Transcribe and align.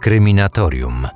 Kryminatorium. 0.00 1.08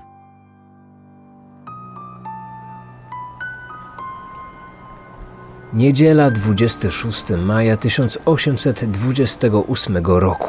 Niedziela 5.73 6.31
26 6.31 7.25
maja 7.39 7.77
1828 7.77 9.97
roku. 10.07 10.49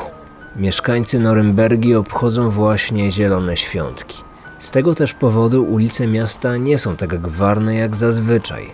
Mieszkańcy 0.55 1.19
Norymbergi 1.19 1.95
obchodzą 1.95 2.49
właśnie 2.49 3.11
zielone 3.11 3.57
świątki. 3.57 4.23
Z 4.57 4.71
tego 4.71 4.95
też 4.95 5.13
powodu 5.13 5.63
ulice 5.63 6.07
miasta 6.07 6.57
nie 6.57 6.77
są 6.77 6.95
tak 6.95 7.21
gwarne 7.21 7.75
jak 7.75 7.95
zazwyczaj. 7.95 8.73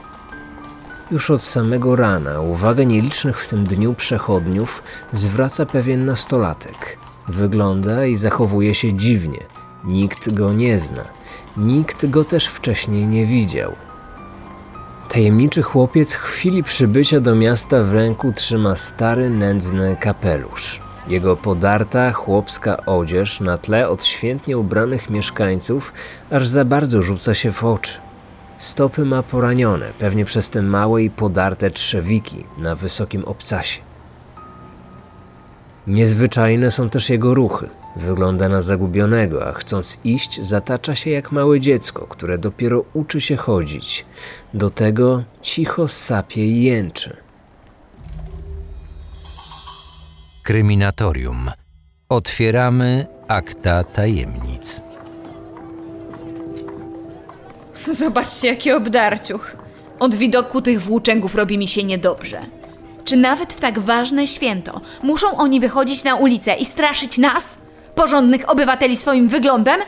Już 1.11 1.29
od 1.29 1.41
samego 1.41 1.95
rana 1.95 2.39
uwagę 2.39 2.85
nielicznych 2.85 3.39
w 3.39 3.49
tym 3.49 3.63
dniu 3.63 3.93
przechodniów 3.93 4.83
zwraca 5.13 5.65
pewien 5.65 6.05
nastolatek. 6.05 6.97
Wygląda 7.27 8.05
i 8.05 8.15
zachowuje 8.15 8.75
się 8.75 8.93
dziwnie. 8.93 9.50
Nikt 9.83 10.33
go 10.33 10.53
nie 10.53 10.79
zna. 10.79 11.03
Nikt 11.57 12.05
go 12.05 12.23
też 12.23 12.47
wcześniej 12.47 13.07
nie 13.07 13.25
widział. 13.25 13.71
Tajemniczy 15.09 15.61
chłopiec 15.61 16.13
w 16.13 16.17
chwili 16.17 16.63
przybycia 16.63 17.19
do 17.19 17.35
miasta 17.35 17.83
w 17.83 17.93
ręku 17.93 18.31
trzyma 18.31 18.75
stary, 18.75 19.29
nędzny 19.29 19.97
kapelusz. 19.99 20.81
Jego 21.07 21.37
podarta, 21.37 22.11
chłopska 22.11 22.85
odzież 22.85 23.39
na 23.39 23.57
tle 23.57 23.89
odświętnie 23.89 24.57
ubranych 24.57 25.09
mieszkańców 25.09 25.93
aż 26.31 26.47
za 26.47 26.65
bardzo 26.65 27.01
rzuca 27.01 27.33
się 27.33 27.51
w 27.51 27.63
oczy. 27.63 27.99
Stopy 28.57 29.05
ma 29.05 29.23
poranione, 29.23 29.93
pewnie 29.99 30.25
przez 30.25 30.49
te 30.49 30.61
małe 30.61 31.03
i 31.03 31.09
podarte 31.09 31.71
trzewiki 31.71 32.45
na 32.57 32.75
wysokim 32.75 33.25
obcasie. 33.25 33.81
Niezwyczajne 35.87 36.71
są 36.71 36.89
też 36.89 37.09
jego 37.09 37.33
ruchy. 37.33 37.69
Wygląda 37.95 38.49
na 38.49 38.61
zagubionego, 38.61 39.47
a 39.47 39.51
chcąc 39.51 39.99
iść, 40.03 40.41
zatacza 40.41 40.95
się 40.95 41.09
jak 41.09 41.31
małe 41.31 41.59
dziecko, 41.59 42.07
które 42.07 42.37
dopiero 42.37 42.85
uczy 42.93 43.21
się 43.21 43.35
chodzić. 43.35 44.05
Do 44.53 44.69
tego 44.69 45.23
cicho 45.41 45.87
sapie 45.87 46.45
i 46.45 46.63
jęczy. 46.63 47.17
Kryminatorium. 50.43 51.51
Otwieramy 52.09 53.07
akta 53.27 53.83
tajemnic. 53.83 54.81
Zobaczcie, 57.91 58.47
jaki 58.47 58.71
obdarciuch. 58.71 59.55
Od 59.99 60.15
widoku 60.15 60.61
tych 60.61 60.81
włóczęgów 60.81 61.35
robi 61.35 61.57
mi 61.57 61.67
się 61.67 61.83
niedobrze. 61.83 62.41
Czy 63.03 63.17
nawet 63.17 63.53
w 63.53 63.59
tak 63.59 63.79
ważne 63.79 64.27
święto 64.27 64.81
muszą 65.03 65.37
oni 65.37 65.59
wychodzić 65.59 66.03
na 66.03 66.15
ulicę 66.15 66.55
i 66.55 66.65
straszyć 66.65 67.17
nas, 67.17 67.57
porządnych 67.95 68.49
obywateli, 68.49 68.95
swoim 68.95 69.27
wyglądem? 69.27 69.79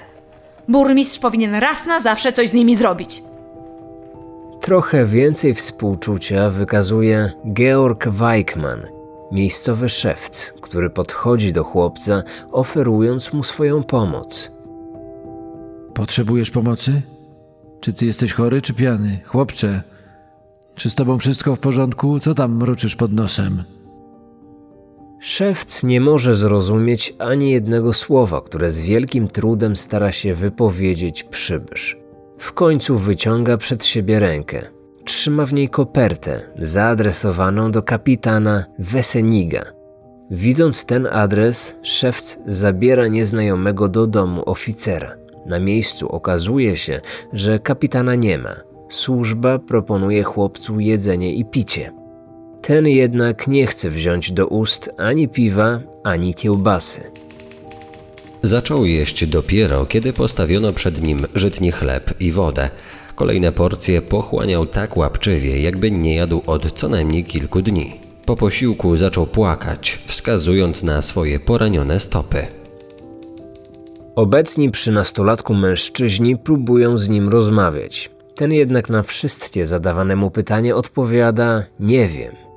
Burmistrz 0.68 1.20
powinien 1.20 1.56
raz 1.56 1.86
na 1.86 2.00
zawsze 2.00 2.34
coś 2.34 2.50
z 2.50 2.54
nimi 2.54 2.76
zrobić. 2.76 3.24
Trochę 4.62 5.06
więcej 5.06 5.54
współczucia 5.54 6.50
wykazuje 6.50 7.32
Georg 7.54 8.08
Weichmann, 8.08 8.88
miejscowy 9.32 9.90
szewc, 9.90 10.54
który 10.62 10.90
podchodzi 10.90 11.54
do 11.54 11.64
chłopca, 11.64 12.24
oferując 12.52 13.34
mu 13.34 13.44
swoją 13.44 13.84
pomoc. 13.84 14.52
Potrzebujesz 15.94 16.52
pomocy? 16.52 17.02
Czy 17.80 17.94
ty 17.94 18.06
jesteś 18.06 18.34
chory, 18.34 18.62
czy 18.62 18.74
pijany? 18.74 19.20
Chłopcze, 19.26 19.82
czy 20.76 20.90
z 20.90 20.96
tobą 20.96 21.20
wszystko 21.20 21.56
w 21.56 21.60
porządku? 21.60 22.20
Co 22.20 22.36
tam 22.36 22.56
mruczysz 22.58 22.96
pod 22.96 23.14
nosem? 23.14 23.64
Szewc 25.26 25.84
nie 25.84 26.02
może 26.02 26.36
zrozumieć 26.36 27.16
ani 27.20 27.52
jednego 27.52 27.94
słowa, 27.94 28.42
które 28.42 28.72
z 28.72 28.80
wielkim 28.80 29.28
trudem 29.28 29.76
stara 29.76 30.12
się 30.12 30.34
wypowiedzieć 30.34 31.24
przybysz. 31.24 31.98
W 32.38 32.54
końcu 32.54 32.98
wyciąga 32.98 33.58
przed 33.58 33.86
siebie 33.86 34.20
rękę. 34.20 34.62
Trzyma 35.06 35.46
w 35.46 35.54
niej 35.54 35.70
kopertę 35.70 36.42
zaadresowaną 36.60 37.72
do 37.72 37.84
kapitana 37.84 38.66
Weseniga. 38.80 39.64
Widząc 40.32 40.86
ten 40.86 41.08
adres, 41.12 41.76
szewc 41.82 42.40
zabiera 42.48 43.08
nieznajomego 43.08 43.90
do 43.90 44.08
domu 44.08 44.44
oficera. 44.46 45.16
Na 45.46 45.60
miejscu 45.60 46.10
okazuje 46.10 46.78
się, 46.78 47.02
że 47.34 47.60
kapitana 47.60 48.16
nie 48.16 48.38
ma. 48.38 48.56
Służba 48.90 49.60
proponuje 49.60 50.24
chłopcu 50.24 50.80
jedzenie 50.80 51.34
i 51.34 51.46
picie. 51.46 52.03
Ten 52.64 52.88
jednak 52.88 53.48
nie 53.48 53.68
chce 53.68 53.90
wziąć 53.90 54.32
do 54.32 54.48
ust 54.48 54.90
ani 54.98 55.28
piwa, 55.28 55.80
ani 56.04 56.34
kiełbasy. 56.34 57.02
Zaczął 58.44 58.86
jeść 58.86 59.26
dopiero, 59.26 59.86
kiedy 59.86 60.14
postawiono 60.14 60.74
przed 60.74 61.02
nim 61.02 61.26
żytni 61.36 61.72
chleb 61.72 62.14
i 62.20 62.32
wodę. 62.32 62.70
Kolejne 63.16 63.52
porcje 63.52 64.02
pochłaniał 64.02 64.66
tak 64.66 64.98
łapczywie, 64.98 65.62
jakby 65.62 65.92
nie 65.92 66.16
jadł 66.16 66.42
od 66.46 66.72
co 66.80 66.88
najmniej 66.88 67.24
kilku 67.24 67.62
dni. 67.62 68.00
Po 68.26 68.36
posiłku 68.36 68.98
zaczął 68.98 69.28
płakać, 69.28 70.00
wskazując 70.06 70.84
na 70.84 71.02
swoje 71.02 71.40
poranione 71.40 72.00
stopy. 72.00 72.48
Obecni 74.16 74.72
przy 74.72 74.92
nastolatku 74.92 75.54
mężczyźni 75.54 76.38
próbują 76.38 76.98
z 76.98 77.10
nim 77.10 77.30
rozmawiać. 77.30 78.12
Ten 78.36 78.54
jednak 78.54 78.90
na 78.90 79.04
wszystkie 79.04 79.66
zadawane 79.66 80.16
mu 80.16 80.32
pytanie 80.32 80.76
odpowiada: 80.76 81.64
Nie 81.80 82.08
wiem. 82.08 82.53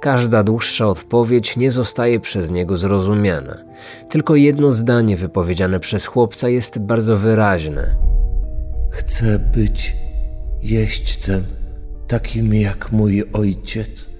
Każda 0.00 0.42
dłuższa 0.42 0.86
odpowiedź 0.86 1.56
nie 1.56 1.70
zostaje 1.70 2.20
przez 2.20 2.50
niego 2.50 2.76
zrozumiana. 2.76 3.56
Tylko 4.08 4.36
jedno 4.36 4.72
zdanie 4.72 5.16
wypowiedziane 5.16 5.80
przez 5.80 6.06
chłopca 6.06 6.48
jest 6.48 6.78
bardzo 6.78 7.16
wyraźne. 7.16 7.96
Chcę 8.90 9.38
być 9.54 9.96
jeźdźcem, 10.62 11.44
takim 12.08 12.54
jak 12.54 12.92
mój 12.92 13.24
ojciec. 13.32 14.10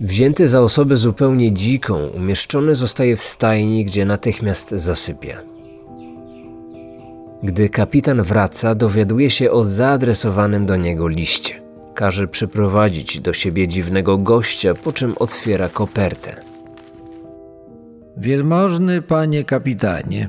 Wzięty 0.00 0.48
za 0.48 0.60
osobę 0.60 0.96
zupełnie 0.96 1.52
dziką, 1.52 2.06
umieszczony 2.06 2.74
zostaje 2.74 3.16
w 3.16 3.22
stajni, 3.22 3.84
gdzie 3.84 4.04
natychmiast 4.04 4.70
zasypia. 4.70 5.42
Gdy 7.42 7.68
kapitan 7.68 8.22
wraca, 8.22 8.74
dowiaduje 8.74 9.30
się 9.30 9.50
o 9.50 9.64
zaadresowanym 9.64 10.66
do 10.66 10.76
niego 10.76 11.08
liście. 11.08 11.62
Każe 11.94 12.28
przyprowadzić 12.28 13.20
do 13.20 13.32
siebie 13.32 13.68
dziwnego 13.68 14.18
gościa, 14.18 14.74
po 14.74 14.92
czym 14.92 15.14
otwiera 15.18 15.68
kopertę. 15.68 16.36
Wielmożny 18.16 19.02
panie 19.02 19.44
kapitanie, 19.44 20.28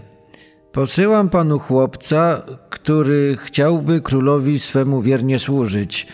posyłam 0.71 1.29
panu 1.29 1.59
chłopca, 1.59 2.45
który 2.69 3.37
chciałby 3.37 4.01
królowi 4.01 4.59
swemu 4.59 5.01
wiernie 5.01 5.39
służyć. 5.39 6.07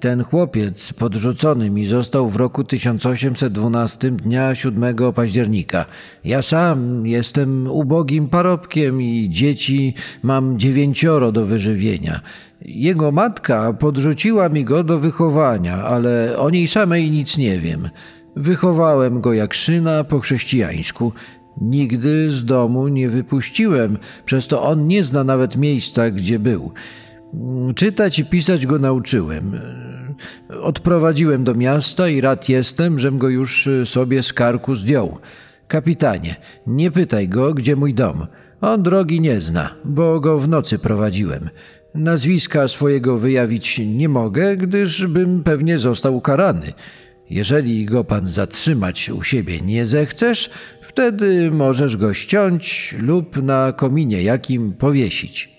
Ten 0.00 0.24
chłopiec 0.24 0.92
podrzucony 0.92 1.70
mi 1.70 1.86
został 1.86 2.28
w 2.28 2.36
roku 2.36 2.64
1812 2.64 4.10
dnia 4.10 4.54
7 4.54 5.12
października. 5.14 5.86
Ja 6.24 6.42
sam 6.42 7.06
jestem 7.06 7.66
ubogim 7.70 8.28
parobkiem 8.28 9.02
i 9.02 9.28
dzieci 9.30 9.94
mam 10.22 10.58
dziewięcioro 10.58 11.32
do 11.32 11.46
wyżywienia. 11.46 12.20
Jego 12.60 13.12
matka 13.12 13.72
podrzuciła 13.72 14.48
mi 14.48 14.64
go 14.64 14.84
do 14.84 14.98
wychowania, 14.98 15.84
ale 15.84 16.38
o 16.38 16.50
niej 16.50 16.68
samej 16.68 17.10
nic 17.10 17.38
nie 17.38 17.58
wiem. 17.58 17.88
Wychowałem 18.36 19.20
go 19.20 19.32
jak 19.32 19.56
syna 19.56 20.04
po 20.04 20.20
chrześcijańsku. 20.20 21.12
Nigdy 21.60 22.30
z 22.30 22.44
domu 22.44 22.88
nie 22.88 23.08
wypuściłem, 23.08 23.98
przez 24.24 24.46
to 24.46 24.62
on 24.62 24.86
nie 24.86 25.04
zna 25.04 25.24
nawet 25.24 25.56
miejsca, 25.56 26.10
gdzie 26.10 26.38
był. 26.38 26.72
Czytać 27.74 28.18
i 28.18 28.24
pisać 28.24 28.66
go 28.66 28.78
nauczyłem. 28.78 29.60
Odprowadziłem 30.62 31.44
do 31.44 31.54
miasta 31.54 32.08
i 32.08 32.20
rad 32.20 32.48
jestem, 32.48 32.98
żem 32.98 33.18
go 33.18 33.28
już 33.28 33.68
sobie 33.84 34.22
z 34.22 34.32
karku 34.32 34.74
zdjął. 34.74 35.18
Kapitanie, 35.68 36.36
nie 36.66 36.90
pytaj 36.90 37.28
go, 37.28 37.54
gdzie 37.54 37.76
mój 37.76 37.94
dom. 37.94 38.26
On 38.60 38.82
drogi 38.82 39.20
nie 39.20 39.40
zna, 39.40 39.74
bo 39.84 40.20
go 40.20 40.38
w 40.38 40.48
nocy 40.48 40.78
prowadziłem. 40.78 41.50
Nazwiska 41.94 42.68
swojego 42.68 43.18
wyjawić 43.18 43.80
nie 43.86 44.08
mogę, 44.08 44.56
gdyż 44.56 45.06
bym 45.06 45.42
pewnie 45.42 45.78
został 45.78 46.16
ukarany. 46.16 46.72
Jeżeli 47.30 47.86
go 47.86 48.04
pan 48.04 48.26
zatrzymać 48.26 49.10
u 49.10 49.22
siebie 49.22 49.60
nie 49.60 49.86
zechcesz, 49.86 50.50
wtedy 50.82 51.50
możesz 51.50 51.96
go 51.96 52.14
ściąć 52.14 52.94
lub 52.98 53.42
na 53.42 53.72
kominie 53.72 54.22
jakim 54.22 54.72
powiesić. 54.72 55.52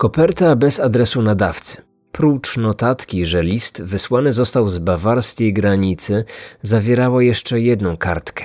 Koperta 0.00 0.56
bez 0.56 0.80
adresu 0.80 1.22
nadawcy. 1.22 1.82
Prócz 2.12 2.56
notatki, 2.56 3.26
że 3.26 3.42
list 3.42 3.82
wysłany 3.82 4.32
został 4.32 4.68
z 4.68 4.78
bawarskiej 4.78 5.52
granicy, 5.52 6.24
zawierało 6.62 7.20
jeszcze 7.20 7.60
jedną 7.60 7.96
kartkę. 7.96 8.44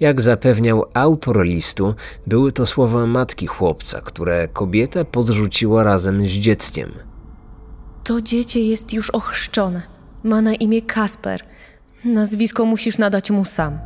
Jak 0.00 0.20
zapewniał 0.20 0.84
autor 0.94 1.44
listu, 1.44 1.94
były 2.26 2.52
to 2.52 2.66
słowa 2.66 3.06
matki 3.06 3.46
chłopca, 3.46 4.00
które 4.00 4.48
kobieta 4.48 5.04
podrzuciła 5.04 5.84
razem 5.84 6.22
z 6.22 6.30
dzieckiem. 6.30 6.92
To 8.04 8.20
dziecię 8.20 8.60
jest 8.60 8.92
już 8.92 9.10
ochrzczone. 9.10 9.82
Ma 10.24 10.42
na 10.42 10.54
imię 10.54 10.82
Kasper. 10.82 11.40
Nazwisko 12.04 12.64
musisz 12.64 12.98
nadać 12.98 13.30
mu 13.30 13.44
sam. 13.44 13.78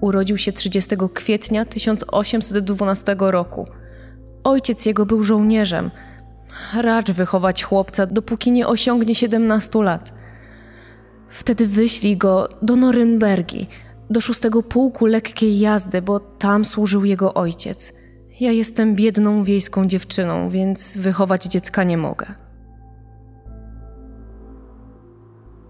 urodził 0.00 0.38
się 0.38 0.52
30 0.52 0.96
kwietnia 1.14 1.64
1812 1.64 3.16
roku. 3.18 3.66
Ojciec 4.46 4.86
jego 4.86 5.06
był 5.06 5.22
żołnierzem. 5.22 5.90
Racz 6.74 7.10
wychować 7.10 7.64
chłopca, 7.64 8.06
dopóki 8.06 8.52
nie 8.52 8.66
osiągnie 8.66 9.14
17 9.14 9.82
lat. 9.82 10.22
Wtedy 11.28 11.66
wyślij 11.66 12.16
go 12.16 12.48
do 12.62 12.76
Norymbergi, 12.76 13.66
do 14.10 14.20
szóstego 14.20 14.62
pułku 14.62 15.06
lekkiej 15.06 15.58
jazdy, 15.58 16.02
bo 16.02 16.20
tam 16.20 16.64
służył 16.64 17.04
jego 17.04 17.34
ojciec. 17.34 17.92
Ja 18.40 18.52
jestem 18.52 18.94
biedną 18.94 19.44
wiejską 19.44 19.86
dziewczyną, 19.86 20.48
więc 20.48 20.96
wychować 20.96 21.44
dziecka 21.44 21.84
nie 21.84 21.96
mogę. 21.96 22.26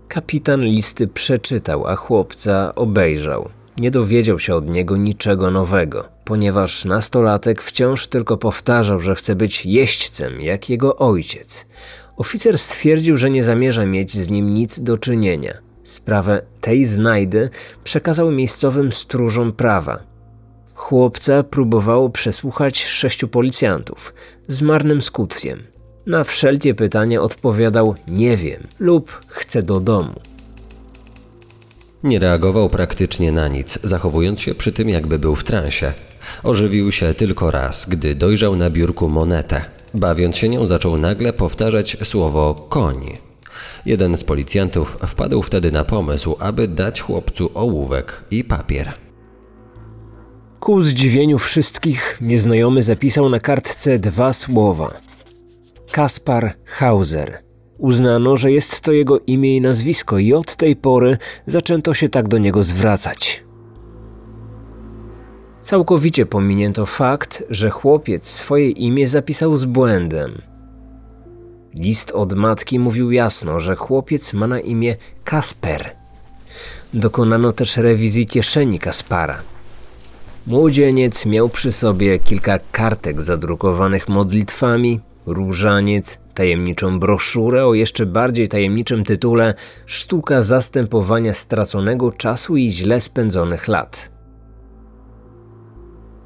Kapitan 0.09 0.61
listy 0.61 1.09
przeczytał, 1.09 1.87
a 1.87 1.97
chłopca 1.97 2.75
obejrzał. 2.75 3.49
Nie 3.79 3.91
dowiedział 3.91 4.39
się 4.39 4.55
od 4.55 4.69
niego 4.69 4.97
niczego 4.97 5.51
nowego, 5.51 6.09
ponieważ 6.25 6.85
nastolatek 6.85 7.63
wciąż 7.63 8.07
tylko 8.07 8.37
powtarzał, 8.37 9.01
że 9.01 9.15
chce 9.15 9.35
być 9.35 9.67
jeźdźcem, 9.67 10.41
jak 10.41 10.71
jego 10.71 10.97
ojciec. 10.97 11.67
Oficer 12.17 12.59
stwierdził, 12.59 13.17
że 13.17 13.31
nie 13.31 13.45
zamierza 13.45 13.87
mieć 13.87 14.13
z 14.13 14.31
nim 14.31 14.55
nic 14.55 14.81
do 14.81 14.99
czynienia. 14.99 15.53
Sprawę 15.83 16.43
tej 16.61 16.85
znajdy 16.85 17.51
przekazał 17.85 18.31
miejscowym 18.31 18.93
stróżom 18.93 19.53
prawa. 19.53 19.99
Chłopca 20.75 21.43
próbowało 21.43 22.11
przesłuchać 22.11 22.85
sześciu 22.85 23.29
policjantów, 23.29 24.15
z 24.49 24.63
marnym 24.63 25.03
skutkiem. 25.03 25.63
Na 26.07 26.25
wszelkie 26.25 26.75
pytania 26.75 27.21
odpowiadał 27.21 27.95
nie 28.09 28.37
wiem 28.37 28.67
lub 28.79 29.21
chcę 29.29 29.63
do 29.63 29.81
domu. 29.81 30.21
Nie 32.07 32.19
reagował 32.19 32.69
praktycznie 32.69 33.33
na 33.33 33.49
nic, 33.49 33.79
zachowując 33.83 34.41
się 34.41 34.55
przy 34.55 34.73
tym, 34.73 34.89
jakby 34.89 35.19
był 35.19 35.37
w 35.37 35.45
transie. 35.45 35.93
Ożywił 36.43 36.93
się 36.93 37.15
tylko 37.15 37.51
raz, 37.51 37.87
gdy 37.89 38.15
dojrzał 38.15 38.57
na 38.57 38.71
biurku 38.71 39.09
monetę. 39.09 39.65
Bawiąc 39.95 40.37
się 40.37 40.49
nią, 40.49 40.67
zaczął 40.67 40.97
nagle 40.97 41.33
powtarzać 41.33 41.97
słowo 42.05 42.55
koń. 42.69 43.19
Jeden 43.87 44.17
z 44.17 44.25
policjantów 44.25 44.99
wpadł 45.07 45.43
wtedy 45.43 45.73
na 45.73 45.85
pomysł, 45.85 46.37
aby 46.39 46.69
dać 46.69 47.01
chłopcu 47.01 47.51
ołówek 47.55 48.25
i 48.31 48.45
papier. 48.45 48.93
Ku 50.61 50.83
zdziwieniu 50.83 51.39
wszystkich, 51.39 52.19
nieznajomy 52.21 52.83
zapisał 52.83 53.29
na 53.29 53.41
kartce 53.41 53.99
dwa 53.99 54.33
słowa: 54.33 54.91
Kaspar 55.93 56.55
Hauser. 56.65 57.46
Uznano, 57.79 58.37
że 58.37 58.53
jest 58.53 58.81
to 58.81 58.93
jego 58.93 59.19
imię 59.27 59.57
i 59.57 59.61
nazwisko, 59.61 60.19
i 60.19 60.33
od 60.33 60.57
tej 60.57 60.77
pory 60.77 61.19
zaczęto 61.47 61.95
się 61.95 62.09
tak 62.09 62.29
do 62.29 62.39
niego 62.39 62.63
zwracać. 62.63 63.45
Całkowicie 65.61 66.27
pominięto 66.27 66.87
fakt, 66.87 67.45
że 67.51 67.71
chłopiec 67.71 68.25
swoje 68.27 68.71
imię 68.71 69.09
zapisał 69.09 69.57
z 69.57 69.65
błędem. 69.65 70.43
List 71.75 72.11
od 72.11 72.33
matki 72.33 72.79
mówił 72.79 73.11
jasno, 73.11 73.61
że 73.61 73.77
chłopiec 73.77 74.33
ma 74.33 74.47
na 74.47 74.61
imię 74.61 74.97
Kasper. 75.25 75.97
Dokonano 76.95 77.53
też 77.53 77.77
rewizji 77.77 78.27
kieszeni 78.27 78.79
Kaspara. 78.79 79.43
Młodzieniec 80.47 81.27
miał 81.27 81.49
przy 81.49 81.73
sobie 81.73 82.19
kilka 82.19 82.59
kartek 82.73 83.23
zadrukowanych 83.23 84.09
modlitwami, 84.09 85.01
różaniec, 85.27 86.19
tajemniczą 86.37 87.01
broszurę 87.01 87.67
o 87.67 87.75
jeszcze 87.75 88.07
bardziej 88.07 88.49
tajemniczym 88.49 89.05
tytule 89.05 89.55
Sztuka 89.87 90.43
zastępowania 90.43 91.35
straconego 91.35 92.13
czasu 92.13 92.57
i 92.57 92.71
źle 92.71 93.01
spędzonych 93.01 93.69
lat. 93.69 94.13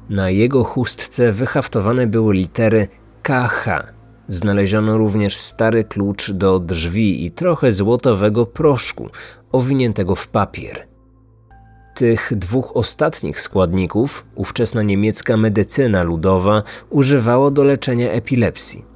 Na 0.09 0.29
jego 0.29 0.63
chustce 0.63 1.31
wyhaftowane 1.31 2.07
były 2.07 2.33
litery 2.33 2.87
KH. 3.23 3.65
Znaleziono 4.27 4.97
również 4.97 5.37
stary 5.37 5.83
klucz 5.83 6.31
do 6.31 6.59
drzwi 6.59 7.25
i 7.25 7.31
trochę 7.31 7.71
złotowego 7.71 8.45
proszku, 8.45 9.09
owiniętego 9.51 10.15
w 10.15 10.27
papier. 10.27 10.87
Tych 11.95 12.33
dwóch 12.35 12.71
ostatnich 12.75 13.41
składników 13.41 14.25
ówczesna 14.35 14.81
niemiecka 14.83 15.37
medycyna 15.37 16.03
ludowa 16.03 16.63
używała 16.89 17.51
do 17.51 17.63
leczenia 17.63 18.11
epilepsji. 18.11 18.90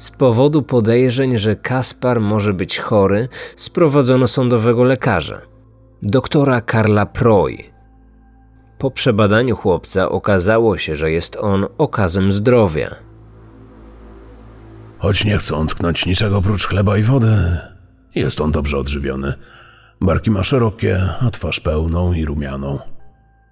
Z 0.00 0.10
powodu 0.10 0.62
podejrzeń, 0.62 1.38
że 1.38 1.56
Kaspar 1.56 2.20
może 2.20 2.54
być 2.54 2.78
chory, 2.78 3.28
sprowadzono 3.56 4.26
sądowego 4.26 4.84
lekarza, 4.84 5.40
doktora 6.02 6.60
Karla 6.60 7.06
Proy. 7.06 7.56
Po 8.78 8.90
przebadaniu 8.90 9.56
chłopca 9.56 10.08
okazało 10.08 10.78
się, 10.78 10.96
że 10.96 11.10
jest 11.10 11.36
on 11.36 11.66
okazem 11.78 12.32
zdrowia. 12.32 12.94
Choć 14.98 15.24
nie 15.24 15.38
chcą 15.38 15.66
tknąć 15.66 16.06
niczego 16.06 16.38
oprócz 16.38 16.66
chleba 16.66 16.98
i 16.98 17.02
wody, 17.02 17.58
jest 18.14 18.40
on 18.40 18.52
dobrze 18.52 18.78
odżywiony. 18.78 19.34
Barki 20.00 20.30
ma 20.30 20.42
szerokie, 20.42 21.08
a 21.20 21.30
twarz 21.30 21.60
pełną 21.60 22.12
i 22.12 22.24
rumianą. 22.24 22.78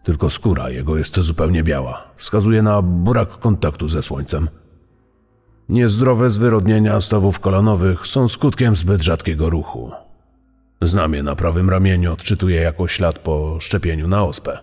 Tylko 0.04 0.30
skóra 0.30 0.70
jego 0.70 0.96
jest 0.96 1.20
zupełnie 1.20 1.62
biała. 1.62 2.04
Wskazuje 2.16 2.62
na 2.62 2.82
brak 2.82 3.28
kontaktu 3.28 3.88
ze 3.88 4.02
słońcem. 4.02 4.48
Niezdrowe 5.68 6.30
zwyrodnienia 6.30 7.00
stawów 7.00 7.40
kolanowych 7.40 8.06
są 8.06 8.28
skutkiem 8.28 8.76
zbyt 8.76 9.02
rzadkiego 9.02 9.50
ruchu. 9.50 9.90
Znamie 10.82 11.22
na 11.22 11.36
prawym 11.36 11.70
ramieniu 11.70 12.12
odczytuje 12.12 12.60
jako 12.60 12.88
ślad 12.88 13.18
po 13.18 13.56
szczepieniu 13.60 14.08
na 14.08 14.24
ospę. 14.24 14.58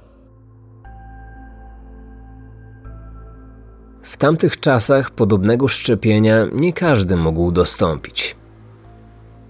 W 4.03 4.17
tamtych 4.17 4.59
czasach 4.59 5.11
podobnego 5.11 5.67
szczepienia 5.67 6.45
nie 6.53 6.73
każdy 6.73 7.15
mógł 7.15 7.51
dostąpić. 7.51 8.35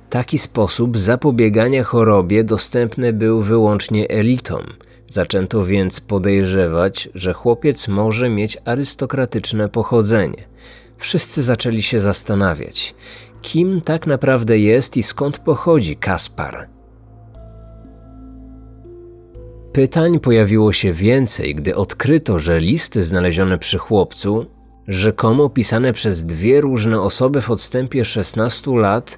Taki 0.10 0.38
sposób 0.38 0.98
zapobiegania 0.98 1.84
chorobie 1.84 2.44
dostępny 2.44 3.14
był 3.14 3.42
wyłącznie 3.42 4.08
elitom. 4.10 4.64
Zaczęto 5.10 5.66
więc 5.66 6.00
podejrzewać, 6.00 7.10
że 7.16 7.34
chłopiec 7.34 7.88
może 7.88 8.30
mieć 8.30 8.58
arystokratyczne 8.66 9.70
pochodzenie. 9.70 10.44
Wszyscy 10.98 11.44
zaczęli 11.44 11.82
się 11.82 12.00
zastanawiać, 12.00 12.96
kim 13.42 13.82
tak 13.82 14.08
naprawdę 14.08 14.60
jest 14.60 14.98
i 14.98 15.04
skąd 15.04 15.40
pochodzi 15.40 15.96
Kaspar. 15.96 16.70
Pytań 19.74 20.20
pojawiło 20.20 20.74
się 20.74 20.94
więcej, 20.94 21.56
gdy 21.56 21.76
odkryto, 21.76 22.40
że 22.40 22.60
listy 22.60 23.04
znalezione 23.04 23.58
przy 23.58 23.78
chłopcu, 23.78 24.46
rzekomo 24.88 25.50
pisane 25.50 25.94
przez 25.94 26.26
dwie 26.26 26.62
różne 26.62 27.02
osoby 27.02 27.42
w 27.42 27.52
odstępie 27.52 28.06
16 28.06 28.72
lat, 28.72 29.18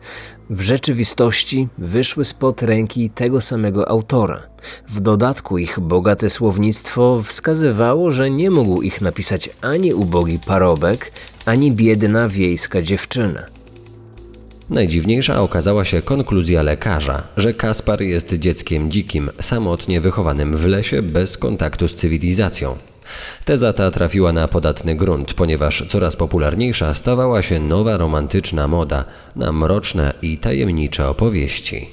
w 0.50 0.62
rzeczywistości 0.62 1.68
wyszły 1.78 2.26
spod 2.26 2.62
ręki 2.62 3.10
tego 3.10 3.42
samego 3.42 3.90
autora. 3.90 4.44
W 4.90 5.00
dodatku 5.00 5.58
ich 5.58 5.80
bogate 5.80 6.30
słownictwo 6.30 7.22
wskazywało, 7.22 8.12
że 8.12 8.30
nie 8.30 8.52
mógł 8.52 8.82
ich 8.82 9.02
napisać 9.02 9.50
ani 9.62 9.94
ubogi 9.94 10.40
parobek, 10.40 11.12
ani 11.46 11.72
biedna 11.72 12.28
wiejska 12.28 12.82
dziewczyna. 12.82 13.44
Najdziwniejsza 14.70 15.42
okazała 15.42 15.86
się 15.86 16.02
konkluzja 16.02 16.62
lekarza, 16.62 17.24
że 17.38 17.54
Kaspar 17.54 18.02
jest 18.02 18.34
dzieckiem 18.34 18.92
dzikim, 18.92 19.30
samotnie 19.40 20.02
wychowanym 20.02 20.58
w 20.58 20.66
lesie 20.66 21.02
bez 21.02 21.38
kontaktu 21.38 21.88
z 21.88 21.96
cywilizacją. 21.96 22.78
Teza 23.46 23.74
ta 23.74 23.92
trafiła 23.92 24.34
na 24.34 24.48
podatny 24.48 24.96
grunt, 24.96 25.34
ponieważ 25.34 25.84
coraz 25.90 26.16
popularniejsza 26.16 26.94
stawała 26.94 27.42
się 27.42 27.60
nowa 27.60 27.98
romantyczna 27.98 28.68
moda 28.68 29.06
na 29.36 29.52
mroczne 29.52 30.14
i 30.22 30.38
tajemnicze 30.38 31.10
opowieści. 31.10 31.90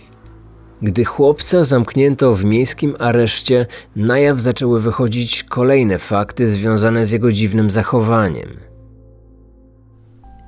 Gdy 0.82 1.04
chłopca 1.04 1.64
zamknięto 1.64 2.34
w 2.34 2.44
miejskim 2.44 2.94
areszcie, 2.98 3.66
na 3.96 4.18
jaw 4.18 4.40
zaczęły 4.40 4.80
wychodzić 4.80 5.44
kolejne 5.44 5.98
fakty 5.98 6.48
związane 6.48 7.06
z 7.06 7.10
jego 7.10 7.32
dziwnym 7.32 7.70
zachowaniem. 7.70 8.48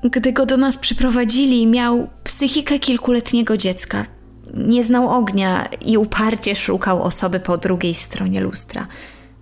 Gdy 0.05 0.33
go 0.33 0.47
do 0.47 0.57
nas 0.57 0.79
przyprowadzili, 0.79 1.67
miał 1.67 2.09
psychikę 2.25 2.79
kilkuletniego 2.79 3.57
dziecka. 3.57 4.07
Nie 4.55 4.85
znał 4.85 5.09
ognia 5.09 5.69
i 5.85 5.99
uparcie 5.99 6.57
szukał 6.57 7.03
osoby 7.03 7.41
po 7.41 7.59
drugiej 7.59 7.95
stronie 7.95 8.41
lustra. 8.41 8.87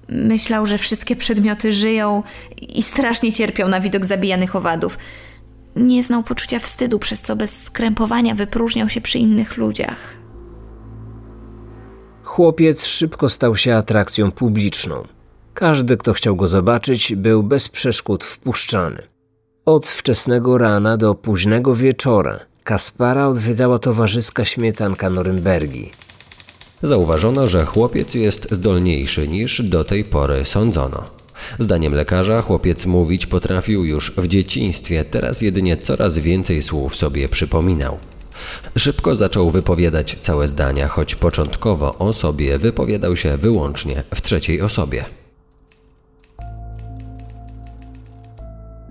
Myślał, 0.09 0.67
że 0.67 0.79
wszystkie 0.79 1.17
przedmioty 1.17 1.73
żyją 1.73 2.23
i 2.61 2.83
strasznie 2.83 3.33
cierpiał 3.33 3.69
na 3.69 3.81
widok 3.81 4.05
zabijanych 4.05 4.57
owadów. 4.57 4.99
Nie 5.77 6.03
znał 6.03 6.23
poczucia 6.23 6.59
wstydu, 6.59 6.99
przez 6.99 7.21
co 7.21 7.37
bez 7.37 7.63
skrępowania 7.63 8.35
wypróżniał 8.35 8.89
się 8.89 9.01
przy 9.01 9.19
innych 9.19 9.57
ludziach. 9.57 10.17
Chłopiec 12.23 12.85
szybko 12.85 13.29
stał 13.29 13.57
się 13.57 13.75
atrakcją 13.75 14.33
publiczną. 14.33 15.07
Każdy, 15.55 15.97
kto 15.97 16.13
chciał 16.13 16.37
go 16.37 16.47
zobaczyć, 16.47 17.15
był 17.15 17.43
bez 17.43 17.69
przeszkód 17.69 18.25
wpuszczany. 18.25 19.03
Od 19.65 19.87
wczesnego 19.87 20.59
rana 20.59 20.97
do 20.97 21.15
późnego 21.15 21.75
wieczora 21.75 22.41
Kaspara 22.65 23.27
odwiedzała 23.27 23.79
towarzyska 23.79 24.45
śmietanka 24.45 25.11
Norymbergi. 25.11 25.91
Zauważono, 26.83 27.47
że 27.47 27.65
chłopiec 27.65 28.15
jest 28.15 28.49
zdolniejszy 28.51 29.29
niż 29.29 29.63
do 29.63 29.85
tej 29.85 30.05
pory 30.05 30.45
sądzono. 30.45 31.05
Zdaniem 31.59 31.95
lekarza 31.95 32.43
chłopiec 32.43 32.87
mówić 32.87 33.27
potrafił 33.27 33.85
już 33.85 34.13
w 34.17 34.27
dzieciństwie, 34.27 35.05
teraz 35.05 35.41
jedynie 35.41 35.77
coraz 35.77 36.19
więcej 36.19 36.63
słów 36.63 36.97
sobie 36.97 37.29
przypominał. 37.29 37.99
Szybko 38.77 39.17
zaczął 39.17 39.51
wypowiadać 39.51 40.19
całe 40.21 40.49
zdania, 40.49 40.89
choć 40.89 41.15
początkowo 41.15 41.99
o 41.99 42.13
sobie 42.13 42.59
wypowiadał 42.59 43.17
się 43.17 43.37
wyłącznie 43.37 44.03
w 44.15 44.23
trzeciej 44.23 44.63
osobie. 44.63 45.05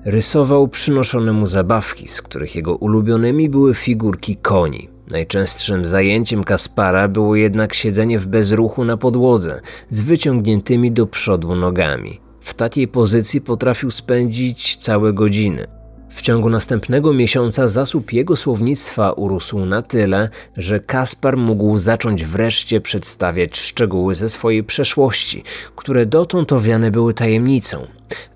Rysował 0.06 0.68
przynoszone 0.68 1.34
mu 1.34 1.46
zabawki, 1.46 2.08
z 2.08 2.22
których 2.22 2.56
jego 2.56 2.76
ulubionymi 2.76 3.50
były 3.50 3.74
figurki 3.74 4.36
koni. 4.36 4.93
Najczęstszym 5.08 5.86
zajęciem 5.86 6.44
Kaspara 6.44 7.08
było 7.08 7.36
jednak 7.36 7.74
siedzenie 7.74 8.20
w 8.20 8.26
bezruchu 8.26 8.86
na 8.86 8.98
podłodze, 8.98 9.62
z 9.90 10.02
wyciągniętymi 10.02 10.92
do 10.92 11.08
przodu 11.08 11.56
nogami. 11.56 12.20
W 12.42 12.54
takiej 12.54 12.88
pozycji 12.88 13.42
potrafił 13.42 13.92
spędzić 13.92 14.78
całe 14.78 15.14
godziny. 15.14 15.68
W 16.10 16.22
ciągu 16.22 16.50
następnego 16.50 17.14
miesiąca 17.14 17.68
zasób 17.68 18.14
jego 18.14 18.36
słownictwa 18.36 19.12
urósł 19.12 19.66
na 19.66 19.82
tyle, 19.82 20.30
że 20.58 20.80
Kaspar 20.80 21.38
mógł 21.38 21.78
zacząć 21.78 22.26
wreszcie 22.26 22.82
przedstawiać 22.82 23.60
szczegóły 23.60 24.16
ze 24.16 24.30
swojej 24.30 24.64
przeszłości, 24.64 25.44
które 25.76 26.06
dotąd 26.06 26.54
owiane 26.54 26.92
były 26.92 27.14
tajemnicą. 27.14 27.88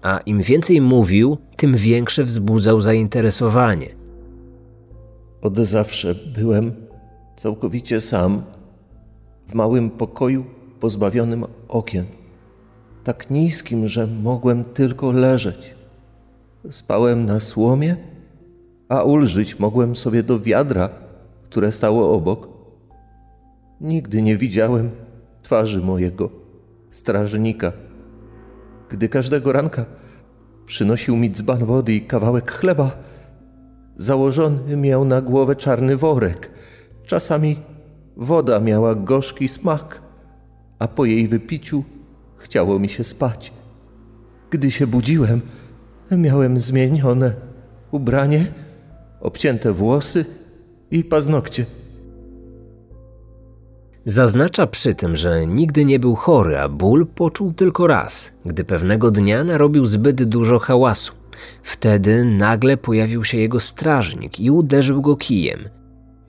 A 0.02 0.18
im 0.18 0.42
więcej 0.42 0.82
mówił, 0.82 1.38
tym 1.58 1.76
większe 1.76 2.24
wzbudzał 2.24 2.82
zainteresowanie. 2.82 3.97
Od 5.48 5.58
zawsze 5.58 6.16
byłem 6.16 6.72
całkowicie 7.36 8.02
sam, 8.02 8.42
w 9.48 9.54
małym 9.54 9.90
pokoju 9.90 10.46
pozbawionym 10.80 11.46
okien, 11.68 12.06
tak 13.04 13.30
niskim, 13.30 13.88
że 13.88 14.08
mogłem 14.08 14.64
tylko 14.64 15.12
leżeć. 15.12 15.76
Spałem 16.72 17.26
na 17.26 17.40
słomie, 17.40 17.96
a 18.90 19.04
ulżyć 19.04 19.60
mogłem 19.60 19.96
sobie 19.96 20.24
do 20.24 20.40
wiadra, 20.40 20.90
które 21.50 21.72
stało 21.72 22.14
obok. 22.14 22.50
Nigdy 23.82 24.22
nie 24.22 24.38
widziałem 24.38 24.90
twarzy 25.44 25.82
mojego 25.82 26.30
strażnika. 26.92 27.72
Gdy 28.90 29.10
każdego 29.10 29.52
ranka 29.52 29.86
przynosił 30.66 31.18
mi 31.18 31.32
dzban 31.32 31.66
wody 31.66 31.94
i 31.94 32.02
kawałek 32.02 32.52
chleba, 32.52 33.07
założony 33.98 34.78
miał 34.78 35.06
na 35.06 35.22
głowę 35.22 35.56
czarny 35.56 35.98
worek. 35.98 36.50
Czasami 37.06 37.58
woda 38.18 38.60
miała 38.60 38.96
gorzki 38.96 39.48
smak, 39.48 40.02
a 40.80 40.88
po 40.88 41.06
jej 41.06 41.28
wypiciu 41.28 41.84
chciało 42.38 42.80
mi 42.80 42.90
się 42.90 43.04
spać. 43.04 43.54
Gdy 44.50 44.72
się 44.72 44.88
budziłem, 44.88 45.42
Miałem 46.12 46.58
zmienione 46.58 47.34
ubranie, 47.92 48.46
obcięte 49.22 49.74
włosy 49.74 50.26
i 50.92 51.04
paznokcie. 51.04 51.66
Zaznacza 54.06 54.68
przy 54.68 54.96
tym, 54.96 55.16
że 55.16 55.48
nigdy 55.48 55.86
nie 55.86 56.00
był 56.00 56.16
chory, 56.16 56.58
a 56.58 56.70
ból 56.70 57.08
poczuł 57.08 57.54
tylko 57.54 57.88
raz, 57.88 58.32
gdy 58.46 58.64
pewnego 58.64 59.12
dnia 59.12 59.44
narobił 59.44 59.86
zbyt 59.86 60.24
dużo 60.24 60.60
hałasu. 60.60 61.14
Wtedy 61.64 62.26
nagle 62.26 62.78
pojawił 62.78 63.24
się 63.24 63.38
jego 63.38 63.60
strażnik 63.60 64.40
i 64.40 64.52
uderzył 64.52 65.02
go 65.02 65.16
kijem. 65.16 65.60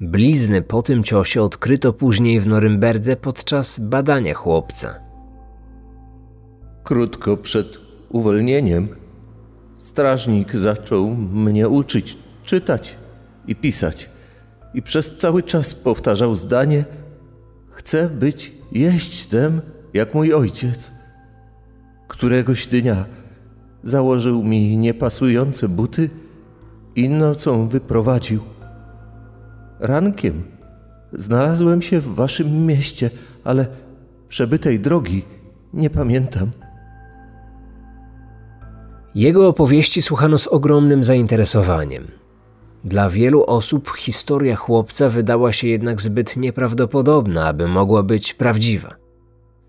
Blizny 0.01 0.63
po 0.63 0.83
tym 0.83 1.05
ciosie 1.05 1.43
odkryto 1.43 1.93
później 1.93 2.41
w 2.41 2.47
Norymberdze 2.47 3.17
podczas 3.17 3.81
badania 3.81 4.35
chłopca. 4.35 4.99
Krótko 6.85 7.37
przed 7.37 7.67
uwolnieniem 8.09 8.89
Strażnik 9.79 10.57
zaczął 10.57 11.11
mnie 11.17 11.69
uczyć 11.69 12.17
czytać 12.45 12.97
i 13.47 13.57
pisać, 13.57 14.11
i 14.75 14.83
przez 14.83 15.17
cały 15.17 15.43
czas 15.43 15.75
powtarzał 15.75 16.37
zdanie: 16.37 16.85
Chcę 17.71 18.09
być 18.09 18.53
jeźdźcem 18.73 19.61
jak 19.95 20.15
mój 20.15 20.35
ojciec. 20.35 20.93
Któregoś 22.09 22.67
dnia 22.67 23.05
założył 23.83 24.45
mi 24.45 24.77
niepasujące 24.77 25.69
buty 25.69 26.11
i 26.97 27.09
nocą 27.09 27.69
wyprowadził. 27.69 28.41
Rankiem 29.81 30.43
znalazłem 31.13 31.83
się 31.83 32.01
w 32.01 32.15
waszym 32.15 32.67
mieście, 32.67 33.11
ale 33.45 33.67
przebytej 34.29 34.81
drogi 34.81 35.23
nie 35.75 35.91
pamiętam. 35.91 36.51
Jego 39.15 39.49
opowieści 39.49 40.03
słuchano 40.03 40.39
z 40.39 40.47
ogromnym 40.47 41.05
zainteresowaniem. 41.05 42.05
Dla 42.85 43.09
wielu 43.09 43.45
osób 43.45 43.89
historia 43.97 44.57
chłopca 44.57 45.09
wydała 45.09 45.53
się 45.53 45.69
jednak 45.69 46.01
zbyt 46.01 46.37
nieprawdopodobna, 46.37 47.47
aby 47.47 47.69
mogła 47.69 48.03
być 48.03 48.35
prawdziwa. 48.35 49.08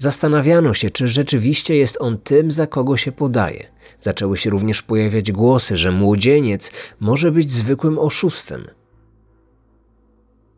Zastanawiano 0.01 0.73
się, 0.73 0.89
czy 0.89 1.07
rzeczywiście 1.07 1.75
jest 1.75 1.97
on 1.99 2.17
tym, 2.17 2.51
za 2.51 2.67
kogo 2.67 2.97
się 2.97 3.11
podaje. 3.11 3.67
Zaczęły 3.99 4.37
się 4.37 4.49
również 4.49 4.81
pojawiać 4.81 5.31
głosy, 5.31 5.77
że 5.77 5.91
młodzieniec 5.91 6.71
może 6.99 7.31
być 7.31 7.51
zwykłym 7.51 7.99
oszustem– 7.99 8.63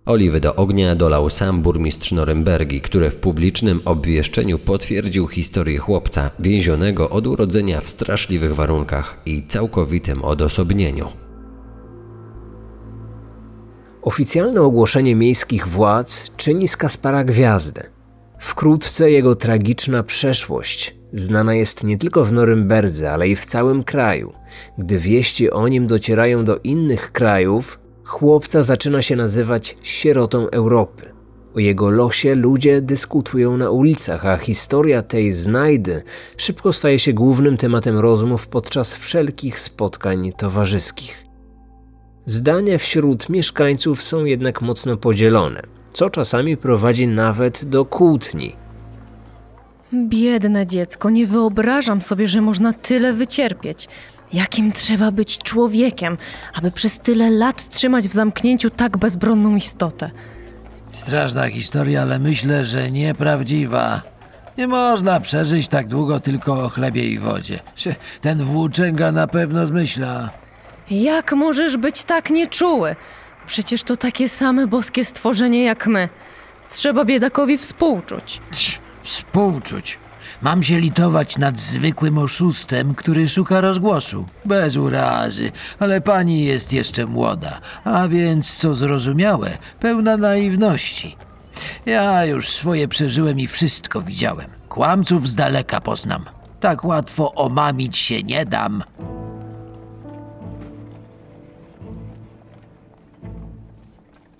Oliwy 0.05 0.39
do 0.39 0.55
ognia 0.55 0.95
dolał 0.95 1.29
sam 1.29 1.61
burmistrz 1.61 2.11
Norymbergi, 2.11 2.81
który 2.81 3.09
w 3.11 3.17
publicznym 3.17 3.81
obwieszczeniu 3.85 4.59
potwierdził 4.59 5.27
historię 5.27 5.77
chłopca 5.77 6.31
więzionego 6.39 7.09
od 7.09 7.27
urodzenia 7.27 7.81
w 7.81 7.89
straszliwych 7.89 8.55
warunkach 8.55 9.21
i 9.25 9.47
całkowitym 9.47 10.23
odosobnieniu. 10.23 11.07
Oficjalne 14.01 14.61
ogłoszenie 14.61 15.15
miejskich 15.15 15.67
władz 15.67 16.31
czyni 16.37 16.67
z 16.67 16.77
Kaspara 16.77 17.23
gwiazdę. 17.23 17.90
Wkrótce 18.41 19.11
jego 19.11 19.35
tragiczna 19.35 20.03
przeszłość 20.03 20.95
znana 21.13 21.55
jest 21.55 21.83
nie 21.83 21.97
tylko 21.97 22.25
w 22.25 22.31
Norymberdze, 22.31 23.11
ale 23.11 23.29
i 23.29 23.35
w 23.35 23.45
całym 23.45 23.83
kraju. 23.83 24.33
Gdy 24.77 24.97
wieści 24.97 25.51
o 25.51 25.67
nim 25.67 25.87
docierają 25.87 26.43
do 26.43 26.57
innych 26.57 27.11
krajów, 27.11 27.79
chłopca 28.03 28.63
zaczyna 28.63 29.01
się 29.01 29.15
nazywać 29.15 29.75
sierotą 29.83 30.49
Europy. 30.49 31.13
O 31.55 31.59
jego 31.59 31.89
losie 31.89 32.35
ludzie 32.35 32.81
dyskutują 32.81 33.57
na 33.57 33.69
ulicach, 33.69 34.25
a 34.25 34.37
historia 34.37 35.01
tej 35.01 35.31
znajdy 35.31 36.03
szybko 36.37 36.73
staje 36.73 36.99
się 36.99 37.13
głównym 37.13 37.57
tematem 37.57 37.99
rozmów 37.99 38.47
podczas 38.47 38.95
wszelkich 38.95 39.59
spotkań 39.59 40.31
towarzyskich. 40.37 41.25
Zdania 42.25 42.77
wśród 42.77 43.29
mieszkańców 43.29 44.03
są 44.03 44.25
jednak 44.25 44.61
mocno 44.61 44.97
podzielone, 44.97 45.61
co 45.93 46.09
czasami 46.09 46.57
prowadzi 46.57 47.07
nawet 47.07 47.65
do 47.65 47.85
kłótni. 47.85 48.55
Biedne 49.93 50.67
dziecko, 50.67 51.09
nie 51.09 51.27
wyobrażam 51.27 52.01
sobie, 52.01 52.27
że 52.27 52.41
można 52.41 52.73
tyle 52.73 53.13
wycierpieć. 53.13 53.87
Jakim 54.33 54.71
trzeba 54.71 55.11
być 55.11 55.37
człowiekiem, 55.37 56.17
aby 56.53 56.71
przez 56.71 56.99
tyle 56.99 57.29
lat 57.29 57.69
trzymać 57.69 58.07
w 58.07 58.13
zamknięciu 58.13 58.69
tak 58.69 58.97
bezbronną 58.97 59.55
istotę? 59.55 60.11
Straszna 60.91 61.47
historia, 61.47 62.01
ale 62.01 62.19
myślę, 62.19 62.65
że 62.65 62.91
nieprawdziwa. 62.91 64.01
Nie 64.57 64.67
można 64.67 65.19
przeżyć 65.19 65.67
tak 65.67 65.87
długo 65.87 66.19
tylko 66.19 66.63
o 66.63 66.69
chlebie 66.69 67.03
i 67.09 67.19
wodzie. 67.19 67.59
Ten 68.21 68.37
włóczęga 68.37 69.11
na 69.11 69.27
pewno 69.27 69.67
zmyśla. 69.67 70.29
Jak 70.91 71.33
możesz 71.33 71.77
być 71.77 72.03
tak 72.03 72.29
nieczuły? 72.29 72.95
Przecież 73.47 73.83
to 73.83 73.97
takie 73.97 74.29
same 74.29 74.67
boskie 74.67 75.05
stworzenie 75.05 75.63
jak 75.63 75.87
my. 75.87 76.09
Trzeba 76.69 77.05
biedakowi 77.05 77.57
współczuć. 77.57 78.41
Współczuć. 79.03 79.99
Mam 80.41 80.63
się 80.63 80.79
litować 80.79 81.37
nad 81.37 81.59
zwykłym 81.59 82.17
oszustem, 82.17 82.95
który 82.95 83.29
szuka 83.29 83.61
rozgłosu. 83.61 84.25
Bez 84.45 84.77
urazy, 84.77 85.51
ale 85.79 86.01
pani 86.01 86.45
jest 86.45 86.73
jeszcze 86.73 87.05
młoda, 87.05 87.59
a 87.83 88.07
więc, 88.07 88.57
co 88.57 88.73
zrozumiałe, 88.75 89.57
pełna 89.79 90.17
naiwności. 90.17 91.17
Ja 91.85 92.25
już 92.25 92.49
swoje 92.49 92.87
przeżyłem 92.87 93.39
i 93.39 93.47
wszystko 93.47 94.01
widziałem. 94.01 94.49
Kłamców 94.69 95.29
z 95.29 95.35
daleka 95.35 95.81
poznam. 95.81 96.25
Tak 96.59 96.85
łatwo 96.85 97.33
omamić 97.33 97.97
się 97.97 98.23
nie 98.23 98.45
dam. 98.45 98.83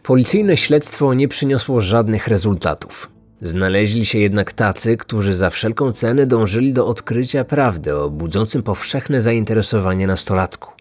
Policyjne 0.04 0.58
śledztwo 0.58 1.14
nie 1.14 1.28
przyniosło 1.28 1.82
żadnych 1.82 2.28
rezultatów. 2.28 3.10
Znaleźli 3.42 4.06
się 4.06 4.20
jednak 4.20 4.54
tacy, 4.54 4.98
którzy 4.98 5.34
za 5.34 5.50
wszelką 5.50 5.94
cenę 5.94 6.26
dążyli 6.26 6.74
do 6.74 6.88
odkrycia 6.88 7.44
prawdy 7.44 7.96
o 7.96 8.10
budzącym 8.10 8.64
powszechne 8.64 9.22
zainteresowanie 9.22 10.08
nastolatku. 10.08 10.72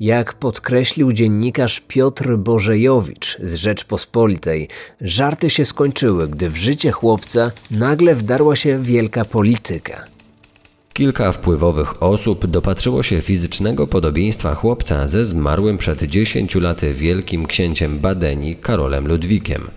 Jak 0.00 0.34
podkreślił 0.34 1.12
dziennikarz 1.12 1.80
Piotr 1.88 2.36
Bożejowicz 2.36 3.38
z 3.42 3.54
Rzeczpospolitej, 3.54 4.68
żarty 5.00 5.50
się 5.50 5.64
skończyły, 5.64 6.28
gdy 6.28 6.50
w 6.50 6.56
życie 6.56 6.92
chłopca 6.92 7.50
nagle 7.70 8.14
wdarła 8.14 8.56
się 8.56 8.82
wielka 8.82 9.24
polityka. 9.24 10.11
Kilka 10.92 11.32
wpływowych 11.32 12.02
osób 12.02 12.46
dopatrzyło 12.46 13.02
się 13.02 13.20
fizycznego 13.20 13.86
podobieństwa 13.86 14.54
chłopca 14.54 15.08
ze 15.08 15.24
zmarłym 15.24 15.78
przed 15.78 16.02
10 16.02 16.54
laty 16.54 16.94
wielkim 16.94 17.46
księciem 17.46 17.98
Badenii 17.98 18.56
Karolem 18.56 19.08
Ludwikiem. 19.08 19.70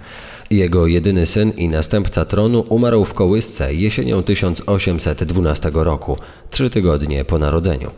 Jego 0.51 0.87
jedyny 0.87 1.25
syn 1.25 1.51
i 1.57 1.67
następca 1.69 2.25
tronu 2.25 2.65
umarł 2.69 3.05
w 3.05 3.13
kołysce 3.13 3.73
jesienią 3.73 4.23
1812 4.23 5.71
roku, 5.73 6.17
trzy 6.49 6.69
tygodnie 6.69 7.25
po 7.25 7.39
narodzeniu. 7.39 7.91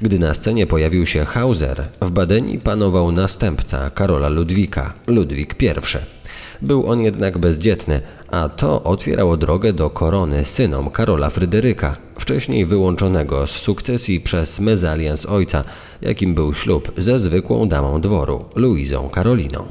Gdy 0.00 0.18
na 0.18 0.34
scenie 0.34 0.66
pojawił 0.66 1.06
się 1.06 1.24
Hauser, 1.24 1.84
w 2.02 2.10
Badenii 2.10 2.58
panował 2.58 3.12
następca 3.12 3.90
Karola 3.90 4.28
Ludwika, 4.28 4.92
Ludwik 5.06 5.62
I. 5.62 5.68
Był 6.62 6.90
on 6.90 7.00
jednak 7.00 7.38
bezdzietny, 7.38 8.00
a 8.30 8.48
to 8.48 8.82
otwierało 8.82 9.36
drogę 9.36 9.72
do 9.72 9.90
korony 9.90 10.44
synom 10.44 10.90
Karola 10.90 11.30
Fryderyka, 11.30 11.96
wcześniej 12.28 12.66
wyłączonego 12.66 13.46
z 13.46 13.50
sukcesji 13.50 14.20
przez 14.20 14.60
mezalians 14.60 15.26
ojca, 15.26 15.64
jakim 16.02 16.34
był 16.34 16.54
ślub 16.54 16.92
ze 16.96 17.18
zwykłą 17.18 17.68
damą 17.68 18.00
dworu, 18.00 18.44
Luizą 18.54 19.08
Karoliną. 19.08 19.66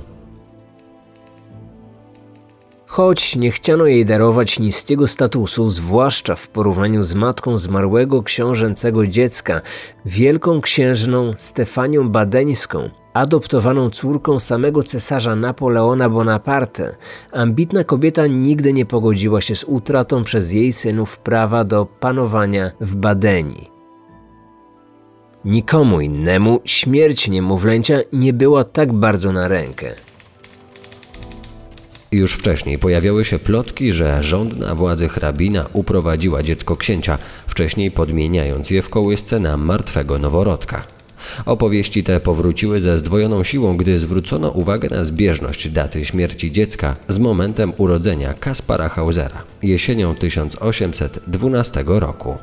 Choć 2.85 3.35
nie 3.35 3.51
chciano 3.51 3.85
jej 3.85 4.05
darować 4.05 4.59
niskiego 4.59 5.07
statusu, 5.07 5.69
zwłaszcza 5.69 6.35
w 6.35 6.47
porównaniu 6.47 7.03
z 7.03 7.13
matką 7.13 7.57
zmarłego 7.57 8.23
książęcego 8.23 9.07
dziecka, 9.07 9.61
wielką 10.05 10.61
księżną 10.61 11.33
Stefanią 11.35 12.09
Badeńską, 12.09 12.89
adoptowaną 13.17 13.89
córką 13.89 14.39
samego 14.39 14.83
cesarza 14.83 15.35
Napoleona 15.35 16.09
Bonaparte, 16.09 16.95
ambitna 17.31 17.83
kobieta 17.83 18.27
nigdy 18.27 18.73
nie 18.73 18.85
pogodziła 18.85 19.41
się 19.41 19.55
z 19.55 19.63
utratą 19.63 20.23
przez 20.23 20.53
jej 20.53 20.73
synów 20.73 21.17
prawa 21.17 21.63
do 21.63 21.85
panowania 21.85 22.71
w 22.81 22.95
Badenii. 22.95 23.71
Nikomu 25.45 26.01
innemu 26.01 26.59
śmierć 26.65 27.27
niemowlęcia 27.27 27.99
nie 28.13 28.33
była 28.33 28.63
tak 28.63 28.93
bardzo 28.93 29.31
na 29.31 29.47
rękę. 29.47 29.95
Już 32.11 32.33
wcześniej 32.33 32.79
pojawiały 32.79 33.25
się 33.25 33.39
plotki, 33.39 33.93
że 33.93 34.23
rządna 34.23 34.75
władzy 34.75 35.09
hrabina 35.09 35.65
uprowadziła 35.73 36.43
dziecko 36.43 36.75
księcia, 36.75 37.17
wcześniej 37.47 37.91
podmieniając 37.91 38.69
je 38.69 38.81
w 38.81 38.89
kołysce 38.89 39.39
na 39.39 39.57
martwego 39.57 40.19
noworodka. 40.19 40.96
Opowieści 41.45 42.03
te 42.03 42.19
powróciły 42.19 42.81
ze 42.81 42.97
zdwojoną 42.97 43.43
siłą, 43.43 43.77
gdy 43.77 43.99
zwrócono 43.99 44.49
uwagę 44.49 44.89
na 44.89 45.03
zbieżność 45.03 45.69
daty 45.69 46.05
śmierci 46.05 46.51
dziecka 46.51 46.95
z 47.07 47.19
momentem 47.19 47.73
urodzenia 47.77 48.33
Kaspara 48.33 48.89
Hausera 48.89 49.43
jesienią 49.63 50.15
1812 50.15 51.83
roku. 51.87 52.37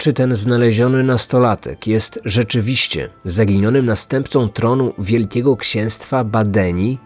Czy 0.00 0.12
ten 0.12 0.34
znaleziony 0.34 1.02
nastolatek 1.02 1.86
jest 1.86 2.20
rzeczywiście 2.24 3.08
zaginionym 3.24 3.86
następcą 3.86 4.48
tronu 4.48 4.92
Wielkiego 4.98 5.56
Księstwa 5.56 6.24
Badenii? 6.24 6.98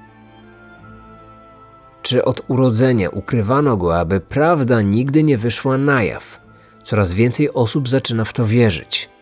Czy 2.03 2.25
od 2.25 2.45
urodzenia 2.49 3.11
ukrywano 3.11 3.77
go, 3.77 3.99
aby 3.99 4.21
prawda 4.21 4.83
nigdy 4.83 5.23
nie 5.23 5.39
wyszła 5.39 5.79
na 5.79 6.03
jaw? 6.03 6.41
Coraz 6.83 7.13
więcej 7.13 7.53
osób 7.53 7.89
zaczyna 7.89 8.25
w 8.25 8.33
to 8.33 8.45
wierzyć. 8.45 9.14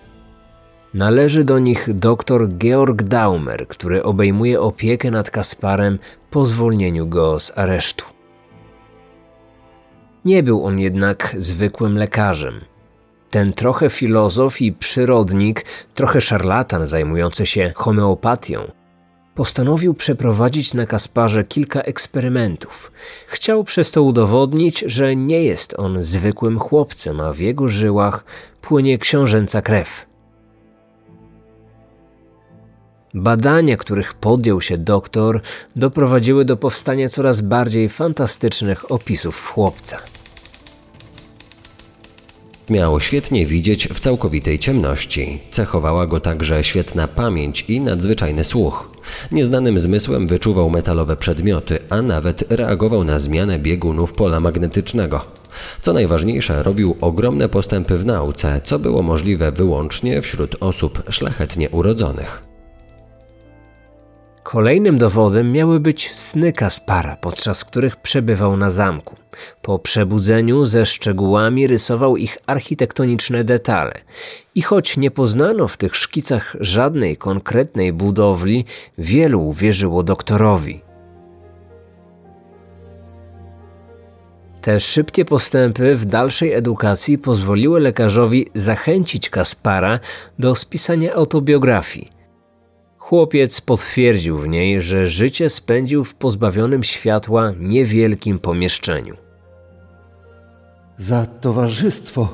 Należy 0.94 1.44
do 1.44 1.58
nich 1.58 1.88
dr 1.94 2.48
Georg 2.58 3.02
Daumer, 3.02 3.68
który 3.68 4.02
obejmuje 4.02 4.60
opiekę 4.60 5.10
nad 5.10 5.30
Kasparem 5.30 5.98
po 6.30 6.46
zwolnieniu 6.46 7.06
go 7.06 7.40
z 7.40 7.52
aresztu. 7.58 8.04
Nie 10.24 10.42
był 10.42 10.64
on 10.64 10.78
jednak 10.78 11.34
zwykłym 11.38 11.98
lekarzem. 11.98 12.54
Ten 13.30 13.52
trochę 13.52 13.90
filozof 13.90 14.60
i 14.60 14.72
przyrodnik, 14.72 15.64
trochę 15.94 16.20
szarlatan 16.20 16.86
zajmujący 16.86 17.46
się 17.46 17.72
homeopatią, 17.74 18.60
postanowił 19.34 19.94
przeprowadzić 19.94 20.74
na 20.74 20.86
Kasparze 20.86 21.44
kilka 21.44 21.80
eksperymentów. 21.80 22.92
Chciał 23.26 23.64
przez 23.64 23.90
to 23.90 24.02
udowodnić, 24.02 24.84
że 24.86 25.16
nie 25.16 25.42
jest 25.42 25.74
on 25.78 26.02
zwykłym 26.02 26.58
chłopcem, 26.58 27.20
a 27.20 27.32
w 27.32 27.38
jego 27.38 27.68
żyłach 27.68 28.24
płynie 28.60 28.98
książęca 28.98 29.62
krew. 29.62 30.11
Badania, 33.14 33.76
których 33.76 34.14
podjął 34.14 34.60
się 34.60 34.78
doktor, 34.78 35.40
doprowadziły 35.76 36.44
do 36.44 36.56
powstania 36.56 37.08
coraz 37.08 37.40
bardziej 37.40 37.88
fantastycznych 37.88 38.92
opisów 38.92 39.50
chłopca. 39.50 39.98
Miał 42.70 43.00
świetnie 43.00 43.46
widzieć 43.46 43.88
w 43.88 44.00
całkowitej 44.00 44.58
ciemności. 44.58 45.40
Cechowała 45.50 46.06
go 46.06 46.20
także 46.20 46.64
świetna 46.64 47.08
pamięć 47.08 47.64
i 47.68 47.80
nadzwyczajny 47.80 48.44
słuch. 48.44 48.90
Nieznanym 49.32 49.78
zmysłem 49.78 50.26
wyczuwał 50.26 50.70
metalowe 50.70 51.16
przedmioty, 51.16 51.78
a 51.90 52.02
nawet 52.02 52.44
reagował 52.52 53.04
na 53.04 53.18
zmianę 53.18 53.58
biegunów 53.58 54.12
pola 54.12 54.40
magnetycznego. 54.40 55.20
Co 55.82 55.92
najważniejsze, 55.92 56.62
robił 56.62 56.96
ogromne 57.00 57.48
postępy 57.48 57.98
w 57.98 58.04
nauce, 58.04 58.60
co 58.64 58.78
było 58.78 59.02
możliwe 59.02 59.52
wyłącznie 59.52 60.22
wśród 60.22 60.56
osób 60.60 61.02
szlachetnie 61.10 61.70
urodzonych. 61.70 62.51
Kolejnym 64.42 64.98
dowodem 64.98 65.52
miały 65.52 65.80
być 65.80 66.12
sny 66.12 66.52
Kaspara, 66.52 67.16
podczas 67.16 67.64
których 67.64 67.96
przebywał 67.96 68.56
na 68.56 68.70
zamku. 68.70 69.16
Po 69.62 69.78
przebudzeniu 69.78 70.66
ze 70.66 70.86
szczegółami 70.86 71.66
rysował 71.66 72.16
ich 72.16 72.38
architektoniczne 72.46 73.44
detale. 73.44 73.92
I 74.54 74.62
choć 74.62 74.96
nie 74.96 75.10
poznano 75.10 75.68
w 75.68 75.76
tych 75.76 75.96
szkicach 75.96 76.56
żadnej 76.60 77.16
konkretnej 77.16 77.92
budowli, 77.92 78.64
wielu 78.98 79.42
uwierzyło 79.42 80.02
doktorowi. 80.02 80.82
Te 84.60 84.80
szybkie 84.80 85.24
postępy 85.24 85.96
w 85.96 86.04
dalszej 86.04 86.52
edukacji 86.52 87.18
pozwoliły 87.18 87.80
lekarzowi 87.80 88.46
zachęcić 88.54 89.30
Kaspara 89.30 90.00
do 90.38 90.54
spisania 90.54 91.14
autobiografii– 91.14 92.10
Chłopiec 93.02 93.60
potwierdził 93.60 94.38
w 94.38 94.48
niej, 94.48 94.82
że 94.82 95.06
życie 95.06 95.50
spędził 95.50 96.04
w 96.04 96.14
pozbawionym 96.14 96.82
światła 96.82 97.52
niewielkim 97.58 98.38
pomieszczeniu. 98.38 99.14
Za 100.98 101.26
towarzystwo 101.26 102.28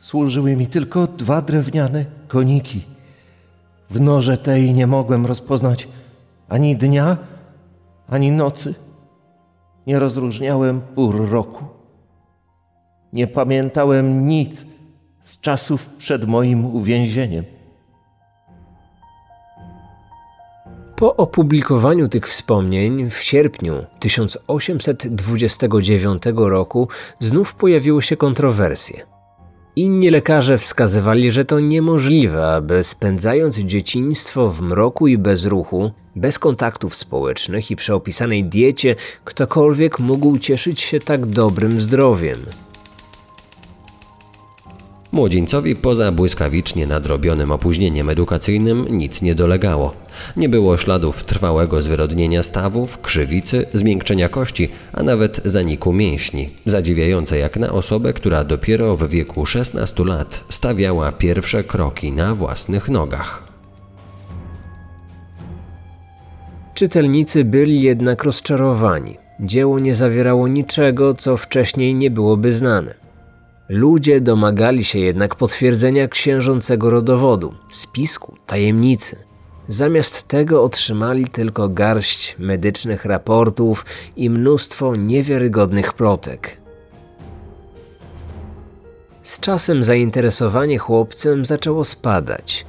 służyły 0.00 0.56
mi 0.56 0.66
tylko 0.66 1.06
dwa 1.06 1.42
drewniane 1.42 2.04
koniki. 2.28 2.84
W 3.90 4.00
noże 4.00 4.38
tej 4.38 4.74
nie 4.74 4.86
mogłem 4.86 5.26
rozpoznać 5.26 5.88
ani 6.48 6.76
dnia, 6.76 7.16
ani 8.08 8.30
nocy. 8.30 8.74
Nie 9.86 9.98
rozróżniałem 9.98 10.80
pór 10.80 11.30
roku. 11.30 11.64
Nie 13.12 13.26
pamiętałem 13.26 14.26
nic 14.26 14.66
z 15.22 15.40
czasów 15.40 15.86
przed 15.86 16.24
moim 16.24 16.66
uwięzieniem. 16.66 17.57
Po 20.98 21.16
opublikowaniu 21.16 22.08
tych 22.08 22.28
wspomnień 22.28 23.10
w 23.10 23.22
sierpniu 23.22 23.86
1829 24.00 26.22
roku 26.36 26.88
znów 27.18 27.54
pojawiły 27.54 28.02
się 28.02 28.16
kontrowersje. 28.16 29.06
Inni 29.76 30.10
lekarze 30.10 30.58
wskazywali, 30.58 31.30
że 31.30 31.44
to 31.44 31.60
niemożliwe, 31.60 32.54
aby 32.54 32.84
spędzając 32.84 33.58
dzieciństwo 33.58 34.48
w 34.48 34.60
mroku 34.60 35.06
i 35.06 35.18
bezruchu, 35.18 35.90
bez 36.16 36.38
kontaktów 36.38 36.94
społecznych 36.94 37.70
i 37.70 37.76
przy 37.76 37.94
opisanej 37.94 38.44
diecie, 38.44 38.96
ktokolwiek 39.24 39.98
mógł 39.98 40.38
cieszyć 40.38 40.80
się 40.80 41.00
tak 41.00 41.26
dobrym 41.26 41.80
zdrowiem. 41.80 42.38
Młodzieńcowi 45.12 45.76
poza 45.76 46.12
błyskawicznie 46.12 46.86
nadrobionym 46.86 47.50
opóźnieniem 47.50 48.10
edukacyjnym 48.10 48.98
nic 48.98 49.22
nie 49.22 49.34
dolegało. 49.34 49.94
Nie 50.36 50.48
było 50.48 50.76
śladów 50.76 51.24
trwałego 51.24 51.82
zwyrodnienia 51.82 52.42
stawów, 52.42 53.00
krzywicy, 53.00 53.66
zmiękczenia 53.72 54.28
kości, 54.28 54.68
a 54.92 55.02
nawet 55.02 55.40
zaniku 55.44 55.92
mięśni. 55.92 56.50
Zadziwiające 56.66 57.38
jak 57.38 57.56
na 57.56 57.72
osobę, 57.72 58.12
która 58.12 58.44
dopiero 58.44 58.96
w 58.96 59.08
wieku 59.08 59.46
16 59.46 60.04
lat 60.04 60.44
stawiała 60.48 61.12
pierwsze 61.12 61.64
kroki 61.64 62.12
na 62.12 62.34
własnych 62.34 62.88
nogach. 62.88 63.48
Czytelnicy 66.74 67.44
byli 67.44 67.80
jednak 67.80 68.24
rozczarowani. 68.24 69.16
Dzieło 69.40 69.78
nie 69.78 69.94
zawierało 69.94 70.48
niczego, 70.48 71.14
co 71.14 71.36
wcześniej 71.36 71.94
nie 71.94 72.10
byłoby 72.10 72.52
znane. 72.52 73.07
Ludzie 73.68 74.20
domagali 74.20 74.84
się 74.84 74.98
jednak 74.98 75.34
potwierdzenia 75.34 76.08
księżącego 76.08 76.90
rodowodu, 76.90 77.54
spisku, 77.70 78.36
tajemnicy. 78.46 79.16
Zamiast 79.68 80.28
tego 80.28 80.62
otrzymali 80.62 81.24
tylko 81.24 81.68
garść 81.68 82.36
medycznych 82.38 83.04
raportów 83.04 83.86
i 84.16 84.30
mnóstwo 84.30 84.96
niewiarygodnych 84.96 85.92
plotek. 85.92 86.60
Z 89.22 89.40
czasem 89.40 89.84
zainteresowanie 89.84 90.78
chłopcem 90.78 91.44
zaczęło 91.44 91.84
spadać, 91.84 92.66